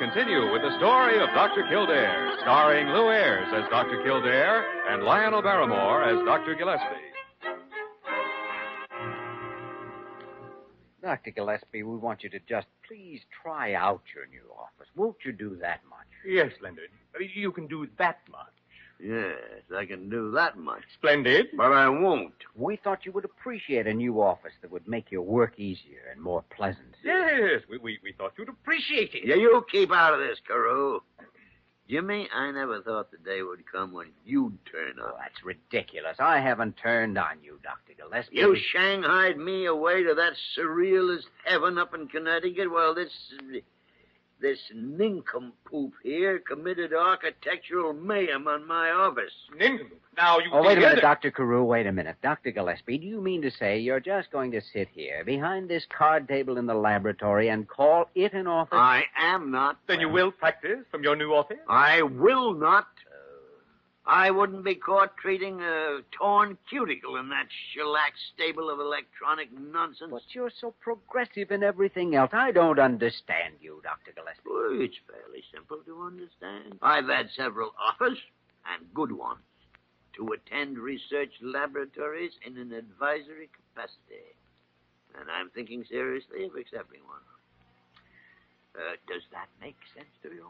Continue 0.00 0.50
with 0.50 0.62
the 0.62 0.74
story 0.78 1.20
of 1.20 1.28
Dr. 1.34 1.62
Kildare, 1.68 2.32
starring 2.40 2.86
Lew 2.86 3.10
Ayres 3.10 3.52
as 3.52 3.68
Dr. 3.68 4.02
Kildare 4.02 4.64
and 4.88 5.02
Lionel 5.02 5.42
Barrymore 5.42 6.02
as 6.04 6.24
Dr. 6.24 6.54
Gillespie. 6.54 6.86
Dr. 11.02 11.30
Gillespie, 11.32 11.82
we 11.82 11.96
want 11.98 12.22
you 12.22 12.30
to 12.30 12.38
just 12.48 12.66
please 12.88 13.20
try 13.42 13.74
out 13.74 14.00
your 14.14 14.26
new 14.28 14.50
office. 14.58 14.88
Won't 14.96 15.16
you 15.22 15.32
do 15.32 15.54
that 15.56 15.80
much? 15.90 16.08
Yes, 16.26 16.50
Leonard. 16.62 16.88
Uh, 17.14 17.18
you 17.34 17.52
can 17.52 17.66
do 17.66 17.86
that 17.98 18.20
much. 18.32 18.46
Yes, 18.98 19.36
I 19.76 19.84
can 19.84 20.08
do 20.08 20.30
that 20.30 20.56
much. 20.56 20.80
Splendid. 20.94 21.48
But 21.58 21.72
I 21.72 21.90
won't. 21.90 22.32
We 22.56 22.76
thought 22.76 23.04
you 23.04 23.12
would 23.12 23.26
appreciate 23.26 23.86
a 23.86 23.92
new 23.92 24.22
office 24.22 24.54
that 24.62 24.70
would 24.70 24.88
make 24.88 25.10
your 25.10 25.22
work 25.22 25.58
easier 25.58 26.08
and 26.10 26.22
more 26.22 26.42
pleasant. 26.56 26.89
Yes, 27.04 27.62
we, 27.68 27.78
we, 27.78 27.98
we 28.02 28.12
thought 28.12 28.32
you'd 28.38 28.48
appreciate 28.48 29.14
it. 29.14 29.24
Yeah, 29.24 29.36
you 29.36 29.64
keep 29.70 29.90
out 29.92 30.14
of 30.14 30.20
this, 30.20 30.38
Carew. 30.46 31.00
Jimmy, 31.88 32.28
I 32.32 32.52
never 32.52 32.80
thought 32.82 33.10
the 33.10 33.16
day 33.18 33.42
would 33.42 33.64
come 33.70 33.92
when 33.92 34.08
you'd 34.24 34.56
turn 34.70 34.94
Oh, 35.02 35.06
up. 35.08 35.18
that's 35.18 35.44
ridiculous. 35.44 36.16
I 36.20 36.38
haven't 36.38 36.76
turned 36.76 37.18
on 37.18 37.42
you, 37.42 37.58
Dr. 37.64 37.94
Gillespie. 37.96 38.36
You 38.36 38.56
shanghaied 38.72 39.36
me 39.38 39.66
away 39.66 40.04
to 40.04 40.14
that 40.14 40.34
surrealist 40.56 41.24
heaven 41.44 41.78
up 41.78 41.92
in 41.94 42.06
Connecticut. 42.06 42.70
Well, 42.70 42.94
this. 42.94 43.10
This 44.40 44.58
nincompoop 44.74 45.92
here 46.02 46.38
committed 46.38 46.92
architectural 46.94 47.92
mayhem 47.92 48.48
on 48.48 48.66
my 48.66 48.90
office. 48.90 49.32
Nincompoop? 49.58 49.98
Now, 50.16 50.38
you 50.38 50.50
Oh, 50.52 50.62
wait 50.62 50.72
a 50.72 50.74
together- 50.76 50.88
minute, 50.96 51.02
Dr. 51.02 51.30
Carew. 51.30 51.62
Wait 51.64 51.86
a 51.86 51.92
minute. 51.92 52.16
Dr. 52.22 52.50
Gillespie, 52.50 52.98
do 52.98 53.06
you 53.06 53.20
mean 53.20 53.40
to 53.42 53.50
say 53.50 53.78
you're 53.78 54.00
just 54.00 54.30
going 54.30 54.50
to 54.52 54.60
sit 54.60 54.88
here 54.88 55.24
behind 55.24 55.68
this 55.68 55.86
card 55.86 56.28
table 56.28 56.58
in 56.58 56.66
the 56.66 56.74
laboratory 56.74 57.48
and 57.48 57.68
call 57.68 58.08
it 58.14 58.32
an 58.32 58.46
office? 58.46 58.76
I 58.78 59.04
am 59.16 59.50
not. 59.50 59.78
Then 59.86 60.00
you 60.00 60.08
will 60.08 60.30
practice 60.32 60.80
from 60.90 61.02
your 61.04 61.16
new 61.16 61.32
office? 61.32 61.58
I 61.68 62.02
will 62.02 62.52
not. 62.52 62.86
I 64.06 64.30
wouldn't 64.30 64.64
be 64.64 64.74
caught 64.74 65.16
treating 65.18 65.60
a 65.60 66.00
torn 66.10 66.56
cuticle 66.68 67.16
in 67.16 67.28
that 67.28 67.46
shellac 67.72 68.14
stable 68.34 68.70
of 68.70 68.80
electronic 68.80 69.48
nonsense. 69.52 70.10
But 70.10 70.22
you're 70.32 70.50
so 70.60 70.74
progressive 70.80 71.50
in 71.50 71.62
everything 71.62 72.14
else. 72.14 72.30
I 72.32 72.50
don't 72.50 72.78
understand 72.78 73.54
you, 73.60 73.80
Dr. 73.84 74.12
Gillespie. 74.12 74.40
Well, 74.46 74.80
it's 74.80 74.96
fairly 75.06 75.44
simple 75.52 75.78
to 75.84 76.02
understand. 76.02 76.78
I've 76.82 77.08
had 77.08 77.28
several 77.36 77.74
offers, 77.78 78.18
and 78.74 78.86
good 78.94 79.12
ones, 79.12 79.42
to 80.16 80.32
attend 80.32 80.78
research 80.78 81.32
laboratories 81.42 82.32
in 82.44 82.56
an 82.56 82.72
advisory 82.72 83.50
capacity. 83.52 84.34
And 85.18 85.30
I'm 85.30 85.50
thinking 85.50 85.84
seriously 85.88 86.44
of 86.44 86.54
accepting 86.56 87.00
one. 87.06 87.20
Uh, 88.74 88.96
does 89.08 89.22
that 89.32 89.48
make 89.60 89.76
sense 89.94 90.08
to 90.22 90.30
you? 90.30 90.46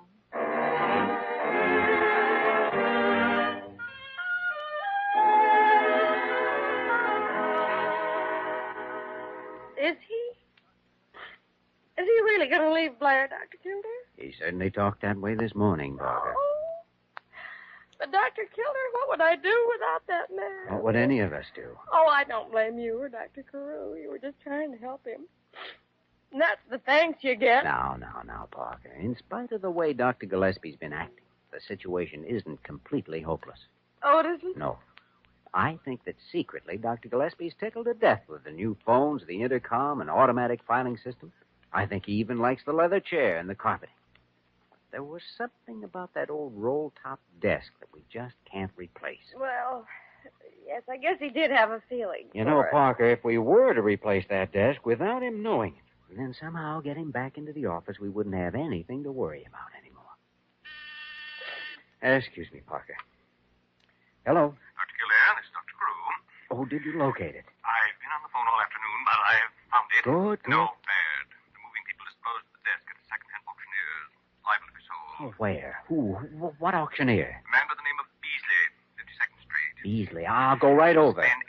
Is 9.90 9.96
he? 10.06 12.00
Is 12.00 12.06
he 12.06 12.20
really 12.22 12.46
going 12.46 12.62
to 12.62 12.72
leave 12.72 12.98
Blair, 13.00 13.26
Dr. 13.28 13.58
Kildare? 13.60 13.90
He 14.16 14.32
certainly 14.38 14.70
talked 14.70 15.02
that 15.02 15.18
way 15.18 15.34
this 15.34 15.54
morning, 15.54 15.98
Parker. 15.98 16.34
Oh. 16.36 16.56
But, 17.98 18.12
Dr. 18.12 18.48
Kildare, 18.54 18.90
what 18.92 19.08
would 19.08 19.20
I 19.20 19.34
do 19.34 19.70
without 19.74 20.06
that 20.06 20.34
man? 20.34 20.74
What 20.74 20.84
would 20.84 20.96
any 20.96 21.18
of 21.20 21.32
us 21.32 21.44
do? 21.54 21.76
Oh, 21.92 22.06
I 22.08 22.22
don't 22.24 22.52
blame 22.52 22.78
you 22.78 22.98
or 22.98 23.08
Dr. 23.08 23.42
Carew. 23.50 23.96
You 24.00 24.10
were 24.10 24.18
just 24.18 24.40
trying 24.42 24.72
to 24.72 24.78
help 24.78 25.04
him. 25.04 25.22
And 26.32 26.40
that's 26.40 26.60
the 26.70 26.78
thanks 26.78 27.24
you 27.24 27.34
get. 27.34 27.64
Now, 27.64 27.96
now, 27.98 28.22
now, 28.24 28.48
Parker. 28.52 28.92
In 28.98 29.16
spite 29.16 29.50
of 29.50 29.60
the 29.60 29.70
way 29.70 29.92
Dr. 29.92 30.26
Gillespie's 30.26 30.76
been 30.76 30.92
acting, 30.92 31.24
the 31.52 31.60
situation 31.66 32.24
isn't 32.24 32.62
completely 32.62 33.20
hopeless. 33.20 33.58
Oh, 34.04 34.20
it 34.20 34.26
isn't? 34.26 34.56
No. 34.56 34.78
I 35.52 35.78
think 35.84 36.04
that 36.04 36.16
secretly 36.30 36.76
Dr. 36.76 37.08
Gillespie's 37.08 37.54
tickled 37.58 37.86
to 37.86 37.94
death 37.94 38.22
with 38.28 38.44
the 38.44 38.52
new 38.52 38.76
phones, 38.86 39.22
the 39.26 39.42
intercom, 39.42 40.00
and 40.00 40.08
automatic 40.08 40.60
filing 40.66 40.96
system. 40.96 41.32
I 41.72 41.86
think 41.86 42.06
he 42.06 42.12
even 42.14 42.38
likes 42.38 42.62
the 42.64 42.72
leather 42.72 43.00
chair 43.00 43.38
and 43.38 43.48
the 43.48 43.54
carpeting. 43.54 43.94
There 44.90 45.02
was 45.04 45.22
something 45.38 45.84
about 45.84 46.14
that 46.14 46.30
old 46.30 46.52
roll 46.56 46.92
top 47.02 47.20
desk 47.40 47.72
that 47.80 47.88
we 47.92 48.02
just 48.12 48.34
can't 48.50 48.72
replace. 48.76 49.18
Well, 49.38 49.86
yes, 50.66 50.82
I 50.90 50.96
guess 50.96 51.16
he 51.20 51.30
did 51.30 51.50
have 51.52 51.70
a 51.70 51.80
feeling. 51.88 52.26
You 52.32 52.44
know, 52.44 52.60
it. 52.60 52.70
Parker, 52.72 53.06
if 53.06 53.22
we 53.24 53.38
were 53.38 53.72
to 53.72 53.82
replace 53.82 54.24
that 54.30 54.52
desk 54.52 54.84
without 54.84 55.22
him 55.22 55.42
knowing 55.42 55.74
it, 55.76 55.84
and 56.10 56.18
then 56.18 56.34
somehow 56.40 56.80
get 56.80 56.96
him 56.96 57.12
back 57.12 57.38
into 57.38 57.52
the 57.52 57.66
office, 57.66 58.00
we 58.00 58.08
wouldn't 58.08 58.34
have 58.34 58.56
anything 58.56 59.04
to 59.04 59.12
worry 59.12 59.46
about 59.46 59.70
anymore. 59.80 60.00
Excuse 62.02 62.48
me, 62.52 62.60
Parker. 62.66 62.96
Hello. 64.26 64.40
Dr. 64.40 64.94
Kildare, 64.98 65.34
this 65.36 65.46
is 65.46 65.52
Dr. 65.54 65.74
Carew. 65.78 66.18
Oh, 66.50 66.64
did 66.66 66.82
you 66.84 66.98
locate 66.98 67.38
it? 67.38 67.46
I've 67.62 67.96
been 68.02 68.10
on 68.10 68.22
the 68.26 68.30
phone 68.34 68.42
all 68.42 68.58
afternoon, 68.58 69.00
but 69.06 69.18
I've 69.22 69.54
found 69.70 69.86
it. 69.94 70.02
Good, 70.02 70.38
good. 70.42 70.50
No, 70.50 70.66
bad. 70.82 71.24
The 71.54 71.60
moving 71.62 71.84
people 71.86 72.02
disposed 72.10 72.42
of 72.42 72.52
the 72.58 72.62
desk 72.66 72.84
at 72.90 72.98
a 72.98 73.04
second-hand 73.06 73.44
auctioneer's. 73.46 74.10
Liable 74.42 74.66
to 74.66 74.74
be 74.74 74.82
sold. 74.82 75.30
Oh, 75.30 75.32
where? 75.38 75.72
Who? 75.86 76.18
What 76.58 76.74
auctioneer? 76.74 77.38
A 77.38 77.50
man 77.54 77.64
by 77.70 77.74
the 77.78 77.86
name 77.86 77.98
of 78.02 78.10
Beasley, 78.18 78.62
52nd 78.98 79.38
Street. 79.46 79.74
Beasley. 79.86 80.24
I'll 80.26 80.58
go 80.58 80.74
right 80.74 80.98
over. 80.98 81.22
Spend 81.22 81.46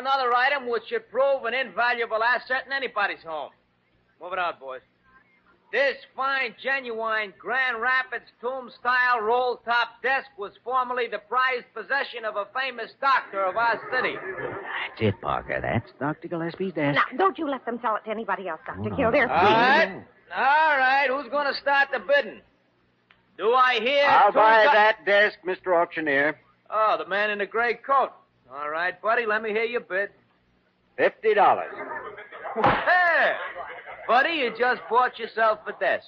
another 0.00 0.34
item 0.34 0.68
which 0.68 0.84
should 0.88 1.08
prove 1.10 1.44
an 1.44 1.54
invaluable 1.54 2.22
asset 2.22 2.64
in 2.66 2.72
anybody's 2.72 3.22
home. 3.24 3.50
Move 4.20 4.32
it 4.32 4.38
out, 4.38 4.58
boys. 4.58 4.80
This 5.72 5.96
fine, 6.16 6.54
genuine 6.60 7.32
Grand 7.38 7.80
Rapids 7.80 8.24
tomb 8.40 8.70
style 8.80 9.20
roll 9.20 9.58
top 9.64 10.02
desk 10.02 10.26
was 10.36 10.50
formerly 10.64 11.06
the 11.06 11.20
prized 11.28 11.66
possession 11.72 12.24
of 12.24 12.34
a 12.34 12.46
famous 12.52 12.90
doctor 13.00 13.44
of 13.44 13.56
our 13.56 13.80
city. 13.92 14.14
That's 14.16 15.00
it, 15.00 15.20
Parker. 15.20 15.60
That's 15.62 15.88
Dr. 16.00 16.26
Gillespie's 16.26 16.72
desk. 16.72 16.96
Now, 17.12 17.16
don't 17.16 17.38
you 17.38 17.48
let 17.48 17.64
them 17.66 17.78
sell 17.82 17.94
it 17.94 18.04
to 18.06 18.10
anybody 18.10 18.48
else, 18.48 18.60
Dr. 18.66 18.92
Oh, 18.92 18.96
Kildare, 18.96 19.30
All 19.30 19.38
please. 19.38 19.46
right. 19.54 20.04
All 20.36 20.76
right. 20.76 21.06
Who's 21.08 21.30
going 21.30 21.46
to 21.52 21.58
start 21.60 21.88
the 21.92 22.00
bidding? 22.00 22.40
Do 23.38 23.52
I 23.54 23.78
hear? 23.80 24.04
I'll 24.08 24.32
buy 24.32 24.64
do- 24.64 24.72
that 24.72 25.04
desk, 25.06 25.38
Mr. 25.46 25.80
Auctioneer. 25.80 26.38
Oh, 26.68 26.96
the 26.98 27.06
man 27.08 27.30
in 27.30 27.38
the 27.38 27.46
gray 27.46 27.74
coat. 27.74 28.10
All 28.52 28.70
right, 28.70 29.00
buddy. 29.00 29.26
Let 29.26 29.42
me 29.42 29.50
hear 29.50 29.64
your 29.64 29.80
bid. 29.80 30.10
Fifty 30.96 31.34
dollars. 31.34 31.72
Hey, 32.54 33.32
buddy, 34.08 34.30
you 34.30 34.50
just 34.58 34.80
bought 34.90 35.18
yourself 35.18 35.60
a 35.66 35.72
desk. 35.78 36.06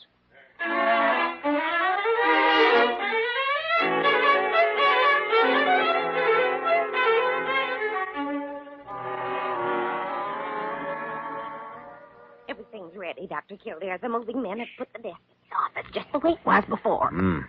Everything's 12.48 12.96
ready, 12.96 13.26
Dr. 13.28 13.56
Kildare. 13.56 13.98
The 13.98 14.08
moving 14.08 14.42
men 14.42 14.58
have 14.58 14.68
put 14.76 14.88
the 14.92 15.02
desk 15.02 15.20
in 15.20 15.48
the 15.50 15.80
office 15.80 15.90
just 15.94 16.06
the 16.12 16.18
way 16.18 16.32
it 16.32 16.44
was 16.44 16.64
before. 16.68 17.08
Hmm. 17.08 17.40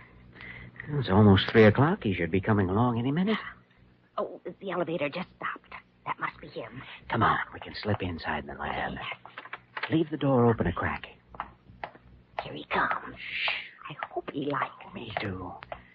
It's 0.98 1.08
almost 1.10 1.44
three 1.50 1.64
o'clock. 1.64 2.00
He 2.04 2.14
should 2.14 2.30
be 2.30 2.40
coming 2.40 2.68
along 2.70 2.98
any 2.98 3.10
minute. 3.10 3.38
Oh, 4.16 4.40
the 4.60 4.70
elevator 4.70 5.08
just 5.08 5.28
stopped. 5.36 5.72
That 6.06 6.18
must 6.20 6.40
be 6.40 6.48
him. 6.48 6.82
Come 7.10 7.22
on, 7.22 7.38
we 7.52 7.60
can 7.60 7.74
slip 7.82 8.02
inside 8.02 8.46
the 8.46 8.54
lab. 8.54 8.92
Leave 9.90 10.10
the 10.10 10.16
door 10.16 10.46
open 10.46 10.66
a 10.66 10.72
crack. 10.72 11.06
Here 12.42 12.52
he 12.52 12.64
comes. 12.64 13.16
Shh. 13.16 13.50
I 13.90 13.94
hope 14.10 14.30
he 14.32 14.46
likes 14.46 14.70
me. 14.94 15.02
Me 15.02 15.12
too. 15.20 15.52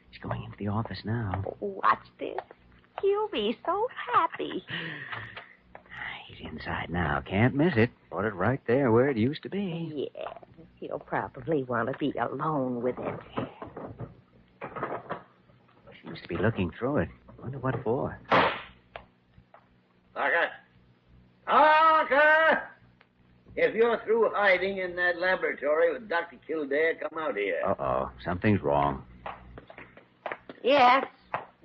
He's 0.10 0.22
going 0.22 0.44
into 0.44 0.58
the 0.58 0.68
office 0.68 1.00
now. 1.04 1.44
Watch 1.60 2.00
this. 2.20 2.38
He'll 3.02 3.30
be 3.30 3.58
so 3.66 3.88
happy. 4.14 4.64
He's 6.28 6.48
inside 6.52 6.90
now. 6.90 7.22
Can't 7.26 7.56
miss 7.56 7.74
it. 7.76 7.90
Put 8.12 8.26
it 8.26 8.34
right 8.34 8.62
there 8.68 8.92
where 8.92 9.10
it 9.10 9.18
used 9.18 9.44
to 9.44 9.50
be. 9.50 10.10
Yeah. 10.16 10.34
he'll 10.76 11.00
probably 11.00 11.64
want 11.64 11.92
to 11.92 11.98
be 11.98 12.14
alone 12.20 12.82
with 12.82 12.96
it. 13.00 13.20
Seems 16.04 16.22
to 16.22 16.28
be 16.28 16.38
looking 16.38 16.72
through 16.78 16.98
it. 16.98 17.10
Wonder 17.50 17.60
what 17.66 17.84
for. 17.84 18.20
Parker. 20.14 20.50
Parker! 21.48 22.62
If 23.56 23.74
you're 23.74 24.00
through 24.06 24.30
hiding 24.36 24.78
in 24.78 24.96
that 24.98 25.18
laboratory 25.18 25.92
with 25.92 26.08
Dr. 26.08 26.38
Kildare, 26.46 26.94
come 26.94 27.18
out 27.18 27.36
here. 27.36 27.60
Uh-oh. 27.66 28.12
Something's 28.24 28.62
wrong. 28.62 29.02
Yes, 30.64 31.08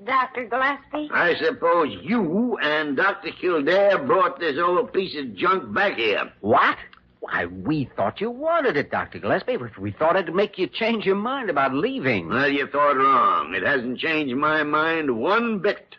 Dr. 0.06 0.46
Gillespie? 0.46 1.10
I 1.12 1.34
suppose 1.34 1.94
you 2.00 2.56
and 2.62 2.96
Dr. 2.96 3.32
Kildare 3.38 3.98
brought 3.98 4.40
this 4.40 4.56
old 4.58 4.90
piece 4.94 5.14
of 5.18 5.34
junk 5.36 5.74
back 5.74 5.98
here. 5.98 6.32
What? 6.40 6.78
Why, 7.24 7.46
we 7.46 7.88
thought 7.96 8.20
you 8.20 8.30
wanted 8.30 8.76
it, 8.76 8.90
Dr. 8.90 9.18
Gillespie. 9.18 9.56
but 9.56 9.78
We 9.78 9.92
thought 9.92 10.14
it'd 10.14 10.34
make 10.34 10.58
you 10.58 10.66
change 10.66 11.06
your 11.06 11.16
mind 11.16 11.48
about 11.48 11.72
leaving. 11.72 12.28
Well, 12.28 12.50
you 12.50 12.66
thought 12.66 12.96
wrong. 12.98 13.54
It 13.54 13.62
hasn't 13.62 13.98
changed 13.98 14.36
my 14.36 14.62
mind 14.62 15.16
one 15.16 15.58
bit. 15.60 15.96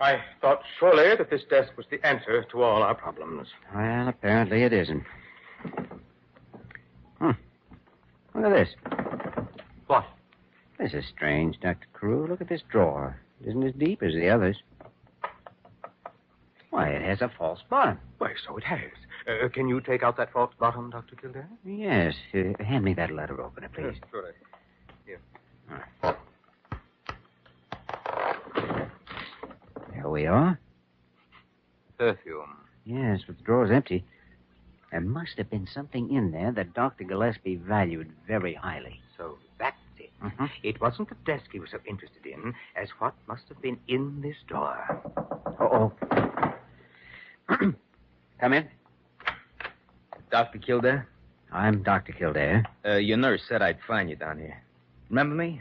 I 0.00 0.18
thought 0.40 0.62
surely 0.78 1.14
that 1.16 1.28
this 1.28 1.44
desk 1.50 1.72
was 1.76 1.84
the 1.90 2.04
answer 2.06 2.42
to 2.52 2.62
all 2.62 2.82
our 2.82 2.94
problems. 2.94 3.48
Well, 3.74 4.08
apparently 4.08 4.62
it 4.62 4.72
isn't. 4.72 5.04
Hmm. 7.18 7.30
Look 8.34 8.44
at 8.46 8.50
this. 8.50 8.68
What? 9.86 10.04
This 10.78 10.92
is 10.92 11.04
strange, 11.14 11.60
Dr. 11.60 11.86
Carew. 11.98 12.26
Look 12.26 12.40
at 12.40 12.48
this 12.48 12.62
drawer. 12.70 13.20
It 13.40 13.48
isn't 13.48 13.62
as 13.62 13.74
deep 13.74 14.02
as 14.02 14.12
the 14.12 14.28
others. 14.28 14.56
Why, 16.70 16.88
it 16.88 17.02
has 17.02 17.20
a 17.20 17.30
false 17.38 17.60
bottom. 17.70 17.98
Why, 18.18 18.32
so 18.46 18.56
it 18.56 18.64
has. 18.64 18.80
Uh, 19.28 19.48
can 19.48 19.68
you 19.68 19.80
take 19.80 20.02
out 20.02 20.16
that 20.16 20.32
false 20.32 20.52
bottom, 20.58 20.90
Dr. 20.90 21.14
Kildare? 21.16 21.48
Yes. 21.64 22.14
Uh, 22.34 22.62
hand 22.62 22.84
me 22.84 22.94
that 22.94 23.12
letter 23.12 23.40
opener, 23.40 23.68
please. 23.72 23.94
Sure. 24.10 24.34
Here. 25.06 25.20
There 29.92 30.08
we 30.08 30.26
are. 30.26 30.58
Perfume. 31.96 32.56
Yes, 32.84 33.20
but 33.26 33.38
the 33.38 33.44
drawer's 33.44 33.70
empty. 33.70 34.04
There 34.90 35.00
must 35.00 35.38
have 35.38 35.48
been 35.50 35.68
something 35.72 36.12
in 36.12 36.32
there 36.32 36.52
that 36.52 36.74
Dr. 36.74 37.04
Gillespie 37.04 37.56
valued 37.56 38.10
very 38.26 38.54
highly. 38.54 39.00
So 39.16 39.38
that's 40.24 40.34
it. 40.40 40.40
Mhm. 40.40 40.50
It 40.62 40.80
wasn't 40.80 41.08
the 41.08 41.14
desk 41.26 41.44
he 41.52 41.60
was 41.60 41.70
so 41.70 41.78
interested 41.86 42.24
in 42.26 42.54
as 42.76 42.88
what 42.98 43.14
must 43.26 43.48
have 43.48 43.60
been 43.62 43.78
in 43.88 44.20
this 44.20 44.36
drawer. 44.46 45.00
Uh-oh. 45.60 45.92
Come 48.40 48.52
in. 48.52 48.68
Dr. 50.30 50.58
Kildare? 50.58 51.06
I'm 51.52 51.82
Dr. 51.82 52.12
Kildare. 52.12 52.64
Uh, 52.84 52.96
your 52.96 53.16
nurse 53.16 53.42
said 53.48 53.62
I'd 53.62 53.78
find 53.86 54.10
you 54.10 54.16
down 54.16 54.38
here. 54.38 54.60
Remember 55.08 55.34
me? 55.34 55.60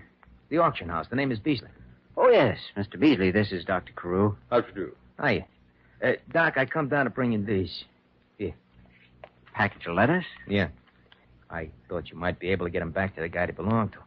The 0.50 0.58
auction 0.58 0.90
house. 0.90 1.08
The 1.10 1.16
name 1.16 1.32
is 1.32 1.40
Beasley. 1.40 1.70
Oh, 2.18 2.30
yes, 2.30 2.58
Mr. 2.78 3.00
Beasley. 3.00 3.32
This 3.32 3.52
is 3.52 3.66
Dr. 3.66 3.94
Carew. 3.94 4.36
How 4.50 4.62
do 4.62 4.68
you 4.70 4.74
do? 4.74 4.96
Hiya. 5.24 5.46
Uh, 6.04 6.14
Doc, 6.32 6.58
I 6.58 6.66
come 6.66 6.88
down 6.90 7.06
to 7.06 7.10
bring 7.12 7.34
in 7.34 7.46
these. 7.46 7.84
Here. 8.38 8.54
Package 9.54 9.86
of 9.88 9.96
letters? 9.96 10.26
Yeah. 10.48 10.70
I 11.50 11.70
thought 11.88 12.10
you 12.10 12.18
might 12.18 12.40
be 12.40 12.50
able 12.50 12.66
to 12.66 12.72
get 12.72 12.80
them 12.80 12.92
back 12.92 13.16
to 13.16 13.22
the 13.22 13.30
guy 13.30 13.46
they 13.46 13.52
belong 13.52 13.90
to. 13.90 13.98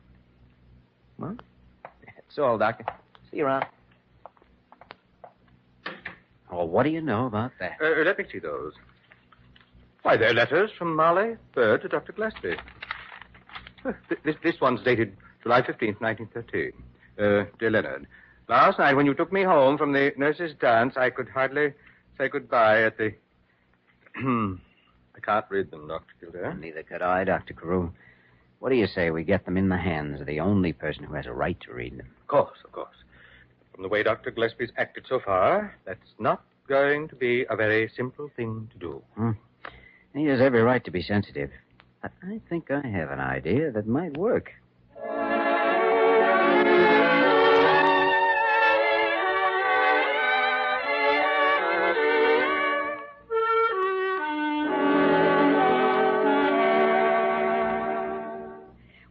Well, 1.19 1.37
that's 2.05 2.39
all, 2.39 2.59
Doctor. 2.59 2.85
See 3.31 3.39
you 3.39 3.47
around. 3.47 3.65
Oh, 6.51 6.65
what 6.65 6.85
do 6.85 6.91
you 6.91 7.01
know 7.01 7.27
about 7.27 7.53
that? 7.61 7.77
Uh, 7.83 8.03
let 8.05 8.19
me 8.19 8.25
see 8.31 8.39
those. 8.39 8.73
Why, 10.03 10.17
they're 10.17 10.33
letters 10.35 10.71
from 10.79 10.95
Molly 10.95 11.37
Byrd 11.55 11.83
to 11.83 11.89
Dr. 11.89 12.13
Gillespie. 12.13 12.55
Uh, 13.85 13.93
th- 14.09 14.21
This, 14.25 14.37
this 14.43 14.61
one's 14.61 14.81
dated 14.83 15.17
July 15.43 15.63
15th, 15.63 16.01
1913. 16.01 16.73
Uh, 17.19 17.45
dear 17.59 17.71
Leonard, 17.71 18.07
last 18.49 18.79
night 18.79 18.95
when 18.95 19.07
you 19.07 19.15
took 19.15 19.33
me 19.33 19.43
home 19.43 19.77
from 19.79 19.93
the 19.93 20.13
nurse's 20.17 20.53
dance, 20.61 20.95
I 20.97 21.11
could 21.11 21.29
hardly 21.29 21.73
say 22.19 22.29
goodbye 22.29 22.83
at 22.85 22.97
the. 22.99 23.13
I 25.17 25.21
can't 25.23 25.47
read 25.49 25.71
them, 25.71 25.89
Dr. 25.89 26.13
Kildare. 26.21 26.55
Neither 26.55 26.83
could 26.83 27.03
I, 27.03 27.25
Dr. 27.25 27.55
Carew. 27.55 27.91
What 28.59 28.71
do 28.71 28.77
you 28.77 28.87
say 28.87 29.11
we 29.11 29.25
get 29.25 29.45
them 29.45 29.57
in 29.57 29.69
the 29.69 29.77
hands 29.77 30.21
of 30.21 30.27
the 30.27 30.41
only 30.41 30.73
person 30.73 31.05
who 31.05 31.15
has 31.15 31.27
a 31.27 31.33
right 31.33 31.59
to 31.61 31.73
read 31.73 31.99
them? 31.99 32.09
Of 32.23 32.27
course, 32.27 32.59
of 32.65 32.73
course. 32.73 32.97
From 33.73 33.83
the 33.83 33.89
way 33.89 34.03
Dr. 34.03 34.31
Gillespie's 34.31 34.73
acted 34.77 35.05
so 35.09 35.21
far, 35.21 35.77
that's 35.85 36.15
not 36.19 36.43
going 36.67 37.09
to 37.09 37.15
be 37.15 37.45
a 37.49 37.57
very 37.57 37.91
simple 37.95 38.31
thing 38.35 38.69
to 38.73 38.79
do. 38.79 39.03
Hmm. 39.15 39.33
He 40.15 40.25
has 40.27 40.41
every 40.41 40.63
right 40.63 40.83
to 40.85 40.91
be 40.91 41.03
sensitive. 41.03 41.51
But 42.01 42.13
I 42.23 42.41
think 42.49 42.71
I 42.71 42.87
have 42.87 43.11
an 43.11 43.21
idea 43.21 43.71
that 43.73 43.87
might 43.87 44.17
work. 44.17 44.53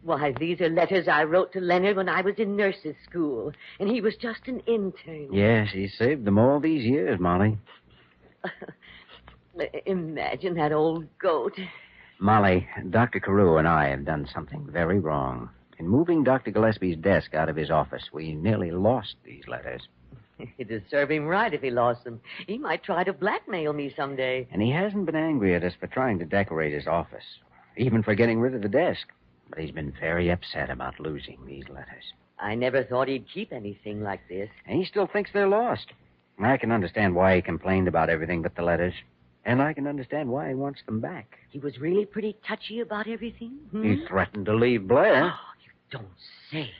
Why, 0.06 0.32
these 0.38 0.60
are 0.60 0.68
letters 0.68 1.08
I 1.08 1.24
wrote 1.24 1.52
to 1.54 1.60
Leonard 1.60 1.96
when 1.96 2.08
I 2.08 2.20
was 2.20 2.36
in 2.38 2.54
nurse's 2.54 2.94
school, 3.10 3.50
and 3.80 3.88
he 3.88 4.00
was 4.00 4.14
just 4.14 4.46
an 4.46 4.60
intern. 4.60 5.32
Yes, 5.32 5.70
he 5.72 5.88
saved 5.88 6.24
them 6.24 6.38
all 6.38 6.60
these 6.60 6.84
years, 6.84 7.18
Molly. 7.18 7.58
Imagine 9.86 10.54
that 10.54 10.70
old 10.70 11.06
goat. 11.18 11.58
Molly, 12.20 12.68
Dr. 12.88 13.18
Carew 13.18 13.56
and 13.56 13.66
I 13.66 13.88
have 13.88 14.04
done 14.04 14.28
something 14.32 14.68
very 14.70 15.00
wrong. 15.00 15.50
In 15.80 15.88
moving 15.88 16.22
Dr. 16.22 16.52
Gillespie's 16.52 16.96
desk 16.96 17.34
out 17.34 17.48
of 17.48 17.56
his 17.56 17.72
office, 17.72 18.04
we 18.12 18.32
nearly 18.32 18.70
lost 18.70 19.16
these 19.24 19.48
letters. 19.48 19.88
It'd 20.56 20.84
serve 20.88 21.10
him 21.10 21.26
right 21.26 21.52
if 21.52 21.62
he 21.62 21.70
lost 21.70 22.04
them. 22.04 22.20
He 22.46 22.58
might 22.58 22.84
try 22.84 23.02
to 23.02 23.12
blackmail 23.12 23.72
me 23.72 23.92
someday. 23.96 24.46
And 24.52 24.62
he 24.62 24.70
hasn't 24.70 25.06
been 25.06 25.16
angry 25.16 25.56
at 25.56 25.64
us 25.64 25.74
for 25.80 25.88
trying 25.88 26.20
to 26.20 26.24
decorate 26.24 26.72
his 26.72 26.86
office, 26.86 27.24
even 27.76 28.04
for 28.04 28.14
getting 28.14 28.38
rid 28.38 28.54
of 28.54 28.62
the 28.62 28.68
desk. 28.68 29.08
But 29.48 29.58
he's 29.60 29.70
been 29.70 29.92
very 30.00 30.30
upset 30.30 30.70
about 30.70 30.98
losing 31.00 31.38
these 31.46 31.68
letters. 31.68 32.12
I 32.38 32.54
never 32.54 32.82
thought 32.84 33.08
he'd 33.08 33.26
keep 33.32 33.52
anything 33.52 34.02
like 34.02 34.20
this. 34.28 34.50
And 34.66 34.78
he 34.78 34.84
still 34.84 35.06
thinks 35.06 35.30
they're 35.32 35.48
lost. 35.48 35.86
I 36.38 36.56
can 36.58 36.70
understand 36.72 37.14
why 37.14 37.36
he 37.36 37.42
complained 37.42 37.88
about 37.88 38.10
everything 38.10 38.42
but 38.42 38.54
the 38.56 38.62
letters. 38.62 38.92
And 39.44 39.62
I 39.62 39.72
can 39.72 39.86
understand 39.86 40.28
why 40.28 40.48
he 40.48 40.54
wants 40.54 40.80
them 40.84 41.00
back. 41.00 41.38
He 41.50 41.58
was 41.60 41.78
really 41.78 42.04
pretty 42.04 42.36
touchy 42.46 42.80
about 42.80 43.06
everything. 43.08 43.52
Hmm? 43.70 43.82
He 43.84 44.04
threatened 44.06 44.44
to 44.46 44.54
leave 44.54 44.86
Blair. 44.88 45.32
Oh, 45.32 45.38
you 45.64 45.70
don't 45.90 46.08
say. 46.50 46.70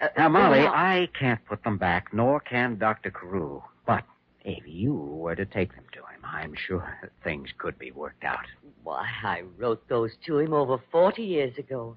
Uh, 0.00 0.08
Now, 0.16 0.28
Molly, 0.28 0.60
now- 0.60 0.72
I 0.72 1.08
can't 1.18 1.44
put 1.44 1.62
them 1.64 1.76
back, 1.78 2.12
nor 2.14 2.40
can 2.40 2.78
Dr. 2.78 3.10
Carew. 3.10 3.60
But 3.86 4.04
if 4.44 4.62
you 4.66 4.94
were 4.94 5.34
to 5.34 5.44
take 5.44 5.74
them 5.74 5.84
to 5.92 5.98
him, 5.98 6.24
I'm 6.24 6.54
sure 6.54 6.96
things 7.24 7.50
could 7.58 7.78
be 7.78 7.90
worked 7.90 8.24
out. 8.24 8.46
Why, 8.86 9.04
I 9.24 9.42
wrote 9.58 9.82
those 9.88 10.12
to 10.26 10.38
him 10.38 10.52
over 10.52 10.78
40 10.92 11.20
years 11.20 11.58
ago. 11.58 11.96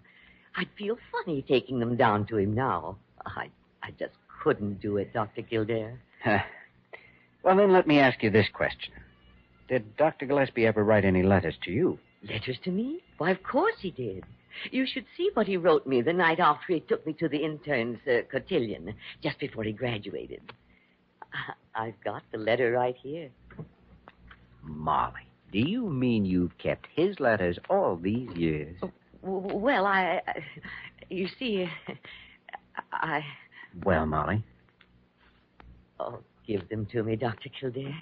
I'd 0.57 0.69
feel 0.75 0.97
funny 1.11 1.43
taking 1.47 1.79
them 1.79 1.95
down 1.95 2.25
to 2.27 2.37
him 2.37 2.55
now. 2.55 2.97
I, 3.27 3.51
I 3.83 3.91
just 3.99 4.15
couldn't 4.43 4.81
do 4.81 4.97
it, 4.97 5.13
Dr. 5.13 5.43
Kildare. 5.43 5.99
well, 7.43 7.55
then 7.55 7.71
let 7.71 7.85
me 7.85 7.99
ask 7.99 8.23
you 8.23 8.31
this 8.31 8.47
question. 8.51 8.91
Did 9.67 9.95
Dr. 9.97 10.25
Gillespie 10.25 10.65
ever 10.65 10.83
write 10.83 11.05
any 11.05 11.21
letters 11.21 11.53
to 11.65 11.71
you? 11.71 11.99
Letters 12.27 12.57
to 12.63 12.71
me? 12.71 13.01
Why, 13.19 13.29
of 13.29 13.43
course 13.43 13.75
he 13.79 13.91
did. 13.91 14.23
You 14.71 14.87
should 14.91 15.05
see 15.15 15.29
what 15.35 15.45
he 15.45 15.57
wrote 15.57 15.85
me 15.85 16.01
the 16.01 16.11
night 16.11 16.39
after 16.39 16.73
he 16.73 16.79
took 16.79 17.05
me 17.05 17.13
to 17.19 17.29
the 17.29 17.37
intern's 17.37 17.99
uh, 18.07 18.21
cotillion, 18.31 18.95
just 19.21 19.37
before 19.37 19.63
he 19.63 19.73
graduated. 19.73 20.41
I- 21.31 21.53
I've 21.89 22.03
got 22.03 22.23
the 22.31 22.39
letter 22.39 22.71
right 22.71 22.95
here. 22.97 23.29
Molly, 24.63 25.28
do 25.51 25.59
you 25.59 25.89
mean 25.89 26.25
you've 26.25 26.57
kept 26.57 26.87
his 26.95 27.19
letters 27.19 27.57
all 27.69 27.95
these 27.95 28.29
years? 28.35 28.75
Oh, 28.83 28.91
well, 29.23 29.85
I. 29.85 30.21
I- 30.27 30.43
You 31.09 31.27
see, 31.39 31.67
I. 32.91 33.23
Well, 33.83 34.05
Molly, 34.05 34.43
Oh, 35.99 36.19
give 36.45 36.69
them 36.69 36.85
to 36.91 37.03
me, 37.03 37.15
Dr. 37.15 37.49
Kildare. 37.49 37.93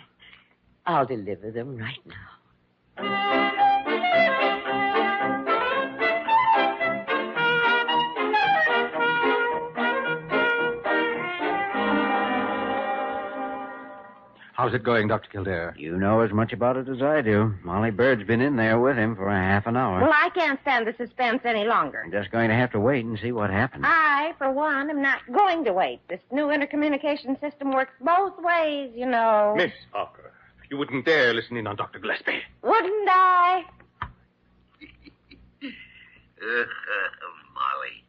I'll 0.85 1.05
deliver 1.05 1.51
them 1.51 1.77
right 1.77 2.03
now. 2.05 3.51
How's 14.57 14.73
it 14.73 14.83
going, 14.83 15.07
Dr. 15.07 15.29
Kildare? 15.29 15.75
you 15.77 15.95
know 15.95 16.21
as 16.21 16.31
much 16.31 16.51
about 16.51 16.77
it 16.77 16.89
as 16.89 16.99
I 16.99 17.21
do. 17.21 17.53
Molly 17.63 17.91
Byrd's 17.91 18.23
been 18.23 18.41
in 18.41 18.55
there 18.55 18.79
with 18.79 18.97
him 18.97 19.15
for 19.15 19.29
a 19.29 19.35
half 19.39 19.67
an 19.67 19.77
hour. 19.77 20.01
Well, 20.01 20.11
I 20.11 20.31
can't 20.33 20.59
stand 20.63 20.87
the 20.87 20.95
suspense 20.97 21.41
any 21.45 21.65
longer. 21.65 22.01
I'm 22.03 22.11
just 22.11 22.31
going 22.31 22.49
to 22.49 22.55
have 22.55 22.71
to 22.71 22.79
wait 22.79 23.05
and 23.05 23.19
see 23.21 23.31
what 23.31 23.51
happens. 23.51 23.83
I, 23.85 24.33
for 24.39 24.51
one, 24.51 24.89
am 24.89 24.99
not 24.99 25.19
going 25.31 25.63
to 25.65 25.73
wait. 25.73 25.99
This 26.09 26.21
new 26.31 26.47
intercommunication 26.47 27.39
system 27.39 27.71
works 27.71 27.93
both 28.01 28.33
ways, 28.39 28.89
you 28.95 29.05
know. 29.05 29.53
Miss 29.55 29.71
Parker, 29.91 30.33
you 30.71 30.77
wouldn't 30.77 31.05
dare 31.05 31.35
listen 31.35 31.55
in 31.55 31.67
on 31.67 31.75
Dr. 31.75 31.99
Gillespie. 31.99 32.41
Wouldn't 32.63 33.09
I? 33.09 33.63
Uh, 36.39 36.45
uh, 36.45 36.65
Molly, 37.55 38.05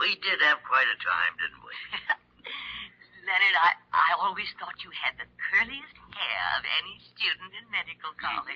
we 0.00 0.08
did 0.16 0.40
have 0.42 0.58
quite 0.68 0.82
a 0.82 0.98
time, 0.98 1.32
didn't 1.38 1.62
we? 1.62 1.74
Leonard, 3.26 3.56
I, 3.58 3.70
I 3.90 4.08
always 4.22 4.46
thought 4.62 4.78
you 4.86 4.94
had 4.94 5.18
the 5.18 5.26
curliest 5.50 5.96
hair 6.14 6.44
of 6.56 6.62
any 6.62 6.94
student 7.10 7.50
in 7.58 7.66
medical 7.74 8.14
college. 8.22 8.54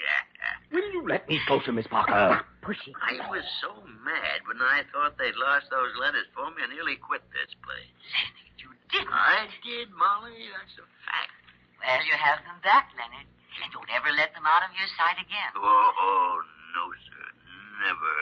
Will 0.71 0.87
you 0.95 1.03
let 1.11 1.27
me 1.27 1.43
closer, 1.51 1.75
Miss 1.75 1.91
Parker? 1.91 2.15
Ah, 2.15 2.47
Pushy. 2.63 2.95
I 2.95 3.19
was 3.27 3.43
so 3.59 3.75
mad 4.07 4.47
when 4.47 4.63
I 4.63 4.87
thought 4.95 5.19
they'd 5.19 5.35
lost 5.35 5.67
those 5.75 5.91
letters 5.99 6.31
for 6.33 6.47
me, 6.55 6.63
I 6.63 6.71
nearly 6.71 6.95
quit 7.03 7.27
this 7.35 7.51
place. 7.67 7.91
You 8.63 8.71
didn't. 8.95 9.11
I 9.11 9.51
did, 9.67 9.91
Molly. 9.91 10.39
That's 10.55 10.79
a 10.79 10.87
fact. 11.03 11.35
Well, 11.83 12.03
you 12.07 12.15
have 12.15 12.39
them 12.47 12.63
back, 12.63 12.95
Leonard. 12.95 13.27
And 13.27 13.69
don't 13.75 13.91
ever 13.91 14.15
let 14.15 14.31
them 14.39 14.47
out 14.47 14.63
of 14.63 14.71
your 14.79 14.87
sight 14.95 15.19
again. 15.19 15.51
Oh, 15.59 15.91
oh, 15.99 16.33
no, 16.79 16.85
sir. 16.95 17.27
Never. 17.83 18.15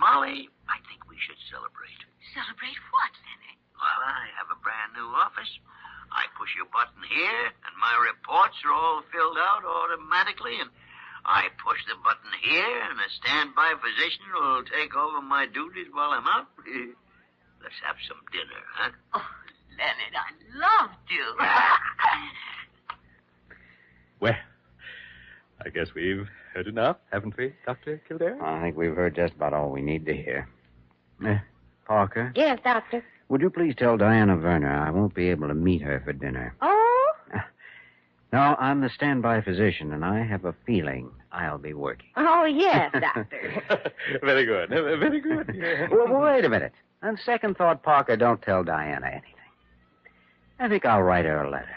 Molly, 0.00 0.48
I 0.72 0.80
think 0.88 1.04
we 1.04 1.20
should 1.20 1.38
celebrate. 1.52 2.00
Celebrate 2.32 2.80
what, 2.90 3.12
Leonard? 3.28 3.58
Well, 3.74 4.00
I 4.06 4.30
have 4.38 4.48
a 4.48 4.58
brand 4.64 4.96
new 4.96 5.06
office. 5.44 5.58
I 6.14 6.24
push 6.38 6.50
a 6.62 6.66
button 6.70 7.02
here, 7.10 7.44
and 7.50 7.74
my 7.76 7.94
reports 8.06 8.54
are 8.64 8.72
all 8.72 9.02
filled 9.12 9.36
out 9.36 9.66
automatically, 9.66 10.54
and 10.60 10.70
I 11.26 11.50
push 11.58 11.78
the 11.90 11.98
button 12.00 12.30
here, 12.40 12.80
and 12.88 12.96
a 13.00 13.08
standby 13.18 13.74
physician 13.82 14.24
will 14.32 14.62
take 14.64 14.94
over 14.94 15.20
my 15.20 15.46
duties 15.46 15.88
while 15.92 16.10
I'm 16.14 16.26
out. 16.26 16.46
Let's 17.62 17.80
have 17.84 17.96
some 18.06 18.20
dinner, 18.30 18.62
huh? 18.78 18.90
Oh, 19.14 19.26
Leonard, 19.74 20.14
I 20.14 20.28
love 20.56 20.90
you. 21.10 21.26
Well, 24.20 24.32
I 25.66 25.68
guess 25.68 25.88
we've 25.94 26.26
heard 26.54 26.66
enough, 26.66 26.96
haven't 27.12 27.36
we, 27.36 27.52
Dr. 27.66 28.00
Kildare? 28.08 28.40
I 28.42 28.62
think 28.62 28.76
we've 28.76 28.94
heard 28.94 29.14
just 29.16 29.34
about 29.34 29.52
all 29.52 29.70
we 29.70 29.82
need 29.82 30.06
to 30.06 30.14
hear. 30.16 30.48
Eh, 31.26 31.38
Parker, 31.84 32.32
Yes, 32.34 32.58
Doctor. 32.64 33.04
Would 33.28 33.40
you 33.40 33.50
please 33.50 33.74
tell 33.76 33.96
Diana 33.96 34.36
Werner 34.36 34.72
I 34.74 34.90
won't 34.90 35.14
be 35.14 35.28
able 35.30 35.48
to 35.48 35.54
meet 35.54 35.82
her 35.82 36.00
for 36.04 36.12
dinner? 36.12 36.54
Oh, 36.60 37.12
No, 38.32 38.56
I'm 38.58 38.80
the 38.80 38.90
standby 38.90 39.42
physician, 39.42 39.92
and 39.92 40.04
I 40.04 40.24
have 40.24 40.44
a 40.44 40.54
feeling 40.66 41.08
I'll 41.30 41.56
be 41.58 41.72
working. 41.72 42.08
Oh, 42.16 42.44
yes, 42.44 42.90
Doctor. 43.00 43.62
very 44.22 44.44
good. 44.44 44.70
Very 44.70 45.20
good. 45.20 45.54
Yeah. 45.54 45.86
well, 45.90 46.08
well, 46.08 46.20
wait 46.22 46.44
a 46.44 46.48
minute. 46.48 46.72
On 47.04 47.16
second 47.24 47.56
thought, 47.56 47.82
Parker, 47.84 48.16
don't 48.16 48.42
tell 48.42 48.64
Diana 48.64 49.06
anything. 49.06 49.30
I 50.58 50.68
think 50.68 50.84
I'll 50.84 51.02
write 51.02 51.26
her 51.26 51.44
a 51.44 51.50
letter. 51.50 51.76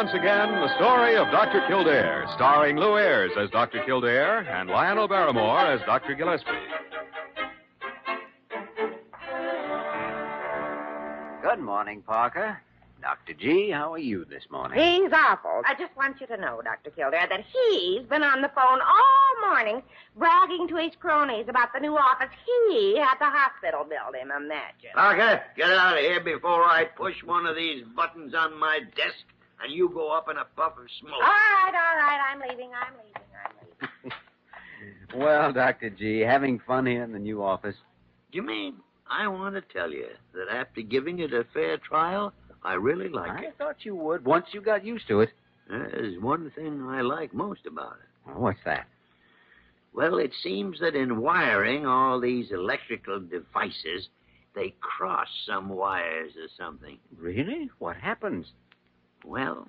Once 0.00 0.14
again, 0.14 0.50
the 0.52 0.74
story 0.76 1.14
of 1.14 1.30
Dr. 1.30 1.60
Kildare, 1.68 2.26
starring 2.34 2.78
Lew 2.78 2.96
Ayres 2.96 3.32
as 3.38 3.50
Dr. 3.50 3.84
Kildare 3.84 4.48
and 4.48 4.70
Lionel 4.70 5.06
Barrymore 5.06 5.58
as 5.58 5.78
Dr. 5.84 6.14
Gillespie. 6.14 6.48
Good 11.42 11.58
morning, 11.58 12.00
Parker. 12.00 12.62
Dr. 13.02 13.34
G, 13.34 13.68
how 13.72 13.92
are 13.92 13.98
you 13.98 14.24
this 14.24 14.44
morning? 14.50 14.78
He's 14.78 15.12
awful. 15.12 15.60
I 15.66 15.74
just 15.78 15.94
want 15.94 16.18
you 16.18 16.26
to 16.28 16.36
know, 16.38 16.62
Dr. 16.64 16.88
Kildare, 16.92 17.26
that 17.28 17.44
he's 17.52 18.06
been 18.06 18.22
on 18.22 18.40
the 18.40 18.50
phone 18.54 18.80
all 18.80 19.50
morning 19.50 19.82
bragging 20.16 20.66
to 20.68 20.76
his 20.76 20.92
cronies 20.98 21.44
about 21.46 21.74
the 21.74 21.80
new 21.80 21.98
office 21.98 22.30
he 22.46 22.96
had 22.96 23.16
the 23.20 23.28
hospital 23.28 23.84
build 23.84 24.14
him. 24.14 24.30
Imagine. 24.34 24.92
Parker, 24.94 25.42
get 25.58 25.70
out 25.70 25.98
of 25.98 26.00
here 26.00 26.24
before 26.24 26.64
I 26.64 26.86
push 26.86 27.22
one 27.22 27.44
of 27.44 27.54
these 27.54 27.84
buttons 27.94 28.32
on 28.34 28.58
my 28.58 28.80
desk 28.96 29.26
and 29.62 29.72
you 29.72 29.90
go 29.92 30.10
up 30.10 30.28
in 30.30 30.36
a 30.36 30.44
puff 30.56 30.72
of 30.78 30.86
smoke. 31.00 31.12
All 31.14 31.20
right, 31.20 31.72
all 31.74 31.96
right. 31.98 32.20
I'm 32.30 32.40
leaving. 32.40 32.70
I'm 32.74 32.94
leaving. 32.94 33.22
I'm 33.44 33.90
leaving. 34.04 34.12
Well, 35.14 35.52
Dr. 35.52 35.90
G, 35.90 36.20
having 36.20 36.60
fun 36.60 36.86
here 36.86 37.02
in 37.02 37.12
the 37.12 37.18
new 37.18 37.42
office? 37.42 37.74
You 38.30 38.42
mean 38.42 38.76
I 39.10 39.26
want 39.26 39.56
to 39.56 39.60
tell 39.60 39.90
you 39.90 40.06
that 40.34 40.46
after 40.48 40.82
giving 40.82 41.18
it 41.18 41.32
a 41.32 41.44
fair 41.52 41.78
trial, 41.78 42.32
I 42.62 42.74
really 42.74 43.08
like 43.08 43.30
I 43.30 43.42
it. 43.42 43.54
I 43.54 43.58
thought 43.58 43.84
you 43.84 43.96
would 43.96 44.24
once 44.24 44.46
you 44.52 44.60
got 44.60 44.84
used 44.84 45.08
to 45.08 45.20
it. 45.20 45.30
There's 45.68 46.20
one 46.20 46.50
thing 46.54 46.82
I 46.88 47.00
like 47.00 47.34
most 47.34 47.66
about 47.66 47.94
it. 47.94 48.08
Well, 48.26 48.40
what's 48.40 48.60
that? 48.64 48.86
Well, 49.92 50.18
it 50.18 50.32
seems 50.42 50.78
that 50.80 50.94
in 50.94 51.20
wiring 51.20 51.86
all 51.86 52.20
these 52.20 52.52
electrical 52.52 53.18
devices, 53.20 54.08
they 54.54 54.74
cross 54.80 55.28
some 55.46 55.68
wires 55.68 56.32
or 56.36 56.48
something. 56.56 56.98
Really? 57.18 57.68
What 57.78 57.96
happens? 57.96 58.46
Well, 59.24 59.68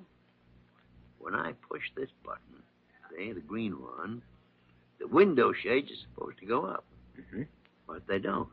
when 1.19 1.35
I 1.35 1.53
push 1.69 1.83
this 1.95 2.09
button, 2.23 2.63
see, 3.15 3.31
the 3.33 3.41
green 3.41 3.73
one, 3.73 4.21
the 4.99 5.07
window 5.07 5.53
shades 5.53 5.91
are 5.91 5.95
supposed 5.95 6.39
to 6.39 6.45
go 6.45 6.65
up. 6.65 6.85
Mm-hmm. 7.19 7.43
But 7.87 8.07
they 8.07 8.19
don't. 8.19 8.49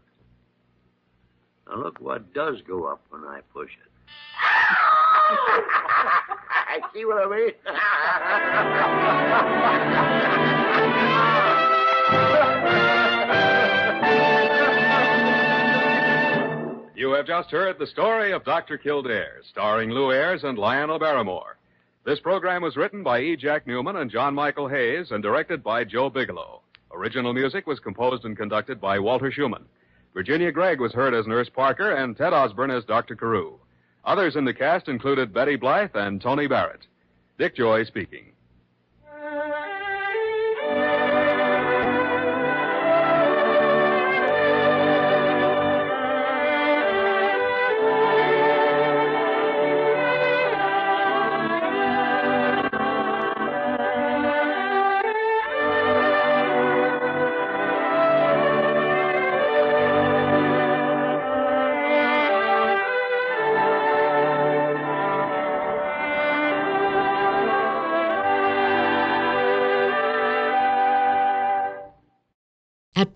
Now 1.68 1.76
look 1.76 2.00
what 2.00 2.32
does 2.34 2.62
go 2.66 2.84
up 2.84 3.02
when 3.10 3.24
I 3.24 3.40
push 3.52 3.70
it. 3.70 3.90
See 6.94 7.04
what 7.04 7.18
I 7.18 7.26
You 17.08 17.14
have 17.14 17.26
just 17.26 17.50
heard 17.50 17.78
the 17.78 17.86
story 17.86 18.32
of 18.32 18.44
Dr. 18.44 18.76
Kildare, 18.76 19.40
starring 19.48 19.88
Lew 19.88 20.12
Ayres 20.12 20.44
and 20.44 20.58
Lionel 20.58 20.98
Barrymore. 20.98 21.56
This 22.04 22.20
program 22.20 22.60
was 22.60 22.76
written 22.76 23.02
by 23.02 23.20
E. 23.20 23.34
Jack 23.34 23.64
Neuman 23.64 23.96
and 23.96 24.10
John 24.10 24.34
Michael 24.34 24.68
Hayes 24.68 25.10
and 25.10 25.22
directed 25.22 25.64
by 25.64 25.84
Joe 25.84 26.10
Bigelow. 26.10 26.60
Original 26.92 27.32
music 27.32 27.66
was 27.66 27.80
composed 27.80 28.26
and 28.26 28.36
conducted 28.36 28.78
by 28.78 28.98
Walter 28.98 29.32
Schumann. 29.32 29.64
Virginia 30.12 30.52
Gregg 30.52 30.80
was 30.80 30.92
heard 30.92 31.14
as 31.14 31.26
Nurse 31.26 31.48
Parker 31.48 31.92
and 31.92 32.14
Ted 32.14 32.34
Osborne 32.34 32.70
as 32.70 32.84
Dr. 32.84 33.16
Carew. 33.16 33.54
Others 34.04 34.36
in 34.36 34.44
the 34.44 34.52
cast 34.52 34.86
included 34.86 35.32
Betty 35.32 35.56
Blythe 35.56 35.96
and 35.96 36.20
Tony 36.20 36.46
Barrett. 36.46 36.86
Dick 37.38 37.56
Joy 37.56 37.84
speaking. 37.84 38.32